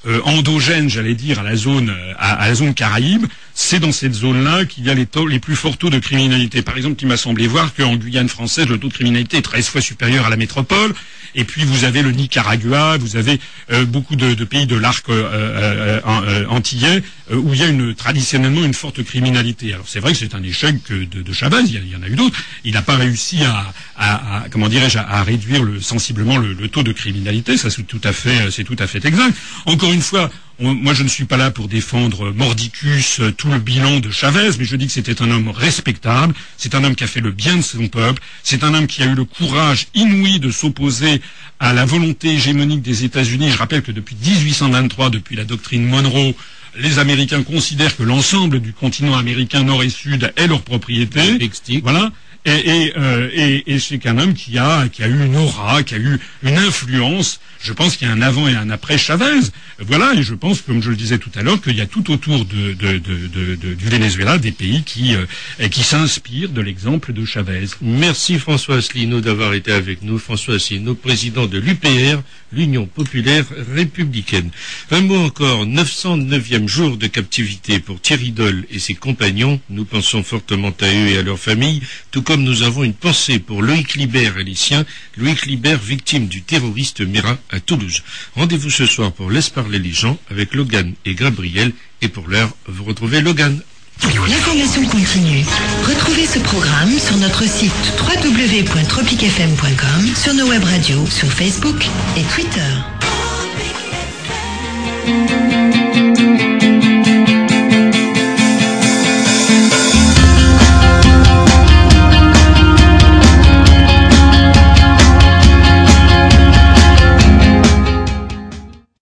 euh, 0.08 0.22
endogène, 0.24 0.90
j'allais 0.90 1.16
dire, 1.16 1.40
à 1.40 1.44
la 1.44 1.56
zone, 1.56 1.94
à, 2.18 2.34
à 2.34 2.48
la 2.48 2.56
zone 2.56 2.74
Caraïbe, 2.74 3.26
c'est 3.54 3.80
dans 3.80 3.92
cette 3.92 4.14
zone-là 4.14 4.66
qu'il 4.66 4.86
y 4.86 4.90
a 4.90 4.94
les, 4.94 5.08
les 5.30 5.40
plus 5.40 5.56
forts 5.56 5.78
taux 5.78 5.90
de 5.90 6.00
criminalité. 6.00 6.62
Par 6.62 6.78
exemple, 6.78 7.02
il 7.02 7.08
m'a 7.08 7.18
semblé 7.18 7.48
voir 7.48 7.74
qu'en 7.74 7.96
Guyane 7.96 8.30
française, 8.30 8.68
le 8.68 8.78
taux 8.78 8.90
de 8.90 8.94
criminalité 8.94 9.38
est 9.38 9.42
13 9.42 9.68
fois 9.68 9.82
supérieur 9.82 10.26
à 10.26 10.30
la 10.30 10.38
métropole. 10.38 10.94
Et 11.36 11.44
puis, 11.44 11.63
vous 11.65 11.84
avez 11.84 12.01
le 12.01 12.12
Nicaragua, 12.12 12.98
vous 12.98 13.18
avez 13.18 13.39
euh, 13.72 13.86
beaucoup 13.86 14.15
de, 14.15 14.34
de, 14.34 14.44
pays 14.46 14.65
de 14.65 14.75
l'arc 14.75 15.08
euh, 15.10 15.24
euh, 15.24 16.01
euh 16.06 16.46
antillais 16.50 17.04
où 17.32 17.54
il 17.54 17.60
y 17.60 17.63
a 17.63 17.68
une, 17.68 17.94
traditionnellement 17.94 18.63
une 18.63 18.74
forte 18.74 19.04
criminalité. 19.04 19.74
Alors, 19.74 19.86
c'est 19.88 20.00
vrai 20.00 20.13
que 20.13 20.18
c'est 20.18 20.36
un 20.36 20.44
échec 20.44 20.75
de, 20.89 21.22
de 21.22 21.34
Chavez, 21.34 21.62
il 21.65 21.74
y, 21.74 21.77
a, 21.77 21.82
il 21.82 21.92
y, 21.92 21.96
en 21.96 22.04
a 22.04 22.08
eu 22.08 22.15
d'autres. 22.15 22.39
Il 22.63 22.74
n'a 22.74 22.82
pas 22.82 22.96
réussi 22.96 23.44
à, 23.44 23.74
à, 23.98 24.38
à 24.38 24.50
comment 24.50 24.70
dirais-je, 24.70 24.98
à, 25.00 25.24
réduire 25.24 25.63
le, 25.63 25.82
sensiblement 25.82 26.38
le, 26.38 26.54
le, 26.54 26.68
taux 26.70 26.84
de 26.84 26.92
criminalité. 26.92 27.58
Ça, 27.58 27.70
c'est 27.70 27.84
tout 27.84 28.01
à 28.04 28.13
fait, 28.13 28.51
c'est 28.51 28.63
tout 28.63 28.75
à 28.80 28.88
fait 28.88 29.03
exact. 29.05 29.36
Encore 29.66 29.92
une 29.92 30.01
fois, 30.01 30.29
moi, 30.59 30.94
je 30.94 31.03
ne 31.03 31.07
suis 31.07 31.25
pas 31.25 31.37
là 31.37 31.51
pour 31.51 31.68
défendre 31.68 32.31
Mordicus, 32.31 33.22
tout 33.37 33.50
le 33.50 33.59
bilan 33.59 34.00
de 34.00 34.09
Chavez, 34.09 34.51
mais 34.57 34.65
je 34.65 34.75
dis 34.75 34.87
que 34.87 34.91
c'était 34.94 35.22
un 35.22 35.29
homme 35.29 35.50
respectable, 35.50 36.33
c'est 36.57 36.75
un 36.75 36.83
homme 36.83 36.96
qui 36.96 37.03
a 37.03 37.07
fait 37.07 37.20
le 37.20 37.31
bien 37.31 37.57
de 37.57 37.61
son 37.61 37.87
peuple, 37.87 38.22
c'est 38.44 38.63
un 38.63 38.74
homme 38.74 38.87
qui 38.87 39.03
a 39.03 39.05
eu 39.05 39.15
le 39.15 39.25
courage 39.25 39.87
inouï 39.96 40.39
de 40.39 40.51
s'opposer 40.51 41.22
à 41.59 41.74
la 41.74 41.85
volonté 41.85 42.29
hégémonique 42.33 42.81
des 42.81 43.03
États-Unis. 43.03 43.51
Je 43.51 43.57
rappelle 43.57 43.81
que 43.81 43.91
depuis 43.91 44.15
1823, 44.15 45.09
depuis 45.09 45.35
la 45.35 45.44
doctrine 45.44 45.85
Monroe, 45.85 46.33
les 46.77 47.00
Américains 47.00 47.44
considèrent 47.44 47.96
que 47.96 48.03
l'ensemble 48.03 48.59
du 48.59 48.74
continent 48.74 49.18
américain 49.18 49.63
nord 49.63 49.83
et 49.83 49.89
sud 49.89 50.31
est 50.35 50.48
leur 50.48 50.61
propriété. 50.61 51.37
Voilà. 51.81 52.11
Et, 52.46 52.94
euh, 52.96 53.29
et, 53.34 53.74
et 53.74 53.79
c'est 53.79 53.98
qu'un 53.98 54.20
homme 54.20 54.36
qui 54.36 54.60
a, 54.60 54.88
qui 54.90 55.01
a 55.01 55.08
eu 55.08 55.25
une 55.25 55.36
aura, 55.36 55.81
qui 55.81 55.96
a 55.96 55.98
eu 55.98 56.20
une 56.44 56.58
influence. 56.58 57.40
Je 57.60 57.74
pense 57.74 57.98
qu'il 57.98 58.08
y 58.08 58.12
a 58.12 58.14
un 58.14 58.22
avant 58.22 58.48
et 58.48 58.53
un 58.53 58.70
après 58.70 59.00
Chavez. 59.00 59.50
Voilà, 59.79 60.14
et 60.14 60.22
je 60.22 60.36
pense, 60.36 60.62
comme 60.62 60.84
je 60.84 60.92
le 60.92 60.96
disais 60.96 61.18
tout 61.18 61.31
à 61.34 61.42
l'heure, 61.42 61.60
qu'il 61.60 61.75
y 61.75 61.81
a 61.81 61.88
tout 61.88 62.12
autour 62.12 62.46
de, 62.46 62.74
de, 62.74 63.00
de, 63.00 63.74
du 63.74 63.90
Venezuela 63.90 64.38
des 64.38 64.51
pays 64.51 64.84
qui, 64.84 65.16
euh, 65.16 65.68
qui 65.70 65.81
s'inspirent 65.81 66.50
de 66.50 66.62
l'exemple 66.62 67.12
de 67.12 67.25
Chavez. 67.25 67.66
Merci 67.81 68.38
François 68.38 68.75
Asselineau 68.75 69.22
d'avoir 69.22 69.55
été 69.55 69.72
avec 69.72 70.03
nous. 70.03 70.20
François 70.20 70.55
Asselineau, 70.55 70.94
président 70.94 71.48
de 71.48 71.58
l'UPR, 71.58 72.22
l'Union 72.53 72.86
populaire 72.86 73.46
républicaine. 73.74 74.51
Un 74.92 75.01
mot 75.01 75.18
encore, 75.18 75.66
909e 75.66 76.68
jour 76.68 76.98
de 76.98 77.08
captivité 77.08 77.79
pour 77.79 78.00
Thierry 78.00 78.31
Doll 78.31 78.66
et 78.70 78.79
ses 78.79 78.94
compagnons. 78.94 79.60
Nous 79.72 79.86
pensons 79.86 80.22
fortement 80.22 80.74
à 80.81 80.86
eux 80.86 81.08
et 81.08 81.18
à 81.18 81.24
leurs 81.24 81.40
familles, 81.40 81.81
tout 82.12 82.22
comme 82.36 82.44
nous 82.44 82.64
avons 82.64 82.84
une 82.84 82.94
pensée 82.94 83.40
pour 83.40 83.62
Loïc 83.62 83.96
Libert 83.96 84.38
et 84.38 84.44
les 84.44 84.56
siens, 84.56 84.84
Loïc 85.16 85.46
Libert 85.46 85.80
victime 85.80 86.28
du 86.28 86.42
terroriste 86.42 87.00
Mera 87.00 87.38
à 87.50 87.62
Toulouse. 87.62 88.04
Rendez-vous 88.36 88.70
ce 88.70 88.86
soir 88.86 89.14
pour 89.14 89.32
Laisse 89.32 89.50
parler 89.50 89.80
les 89.80 89.94
gens 89.94 90.18
avec 90.30 90.54
Logan 90.54 90.96
et 91.06 91.16
Gabriel 91.16 91.72
et 92.02 92.10
pour 92.10 92.28
l'heure, 92.28 92.50
vous 92.68 92.84
retrouvez 92.84 93.22
Logan. 93.22 93.62
L'information 94.04 94.86
continue. 94.86 95.46
Retrouvez 95.88 96.26
ce 96.26 96.40
programme 96.40 97.00
sur 97.00 97.16
notre 97.20 97.48
site 97.48 97.72
www.tropicfm.com, 98.02 100.16
sur 100.22 100.34
nos 100.34 100.50
web 100.50 100.66
radios, 100.66 101.06
sur 101.06 101.32
Facebook 101.32 101.88
et 102.18 102.24
Twitter. 102.34 102.60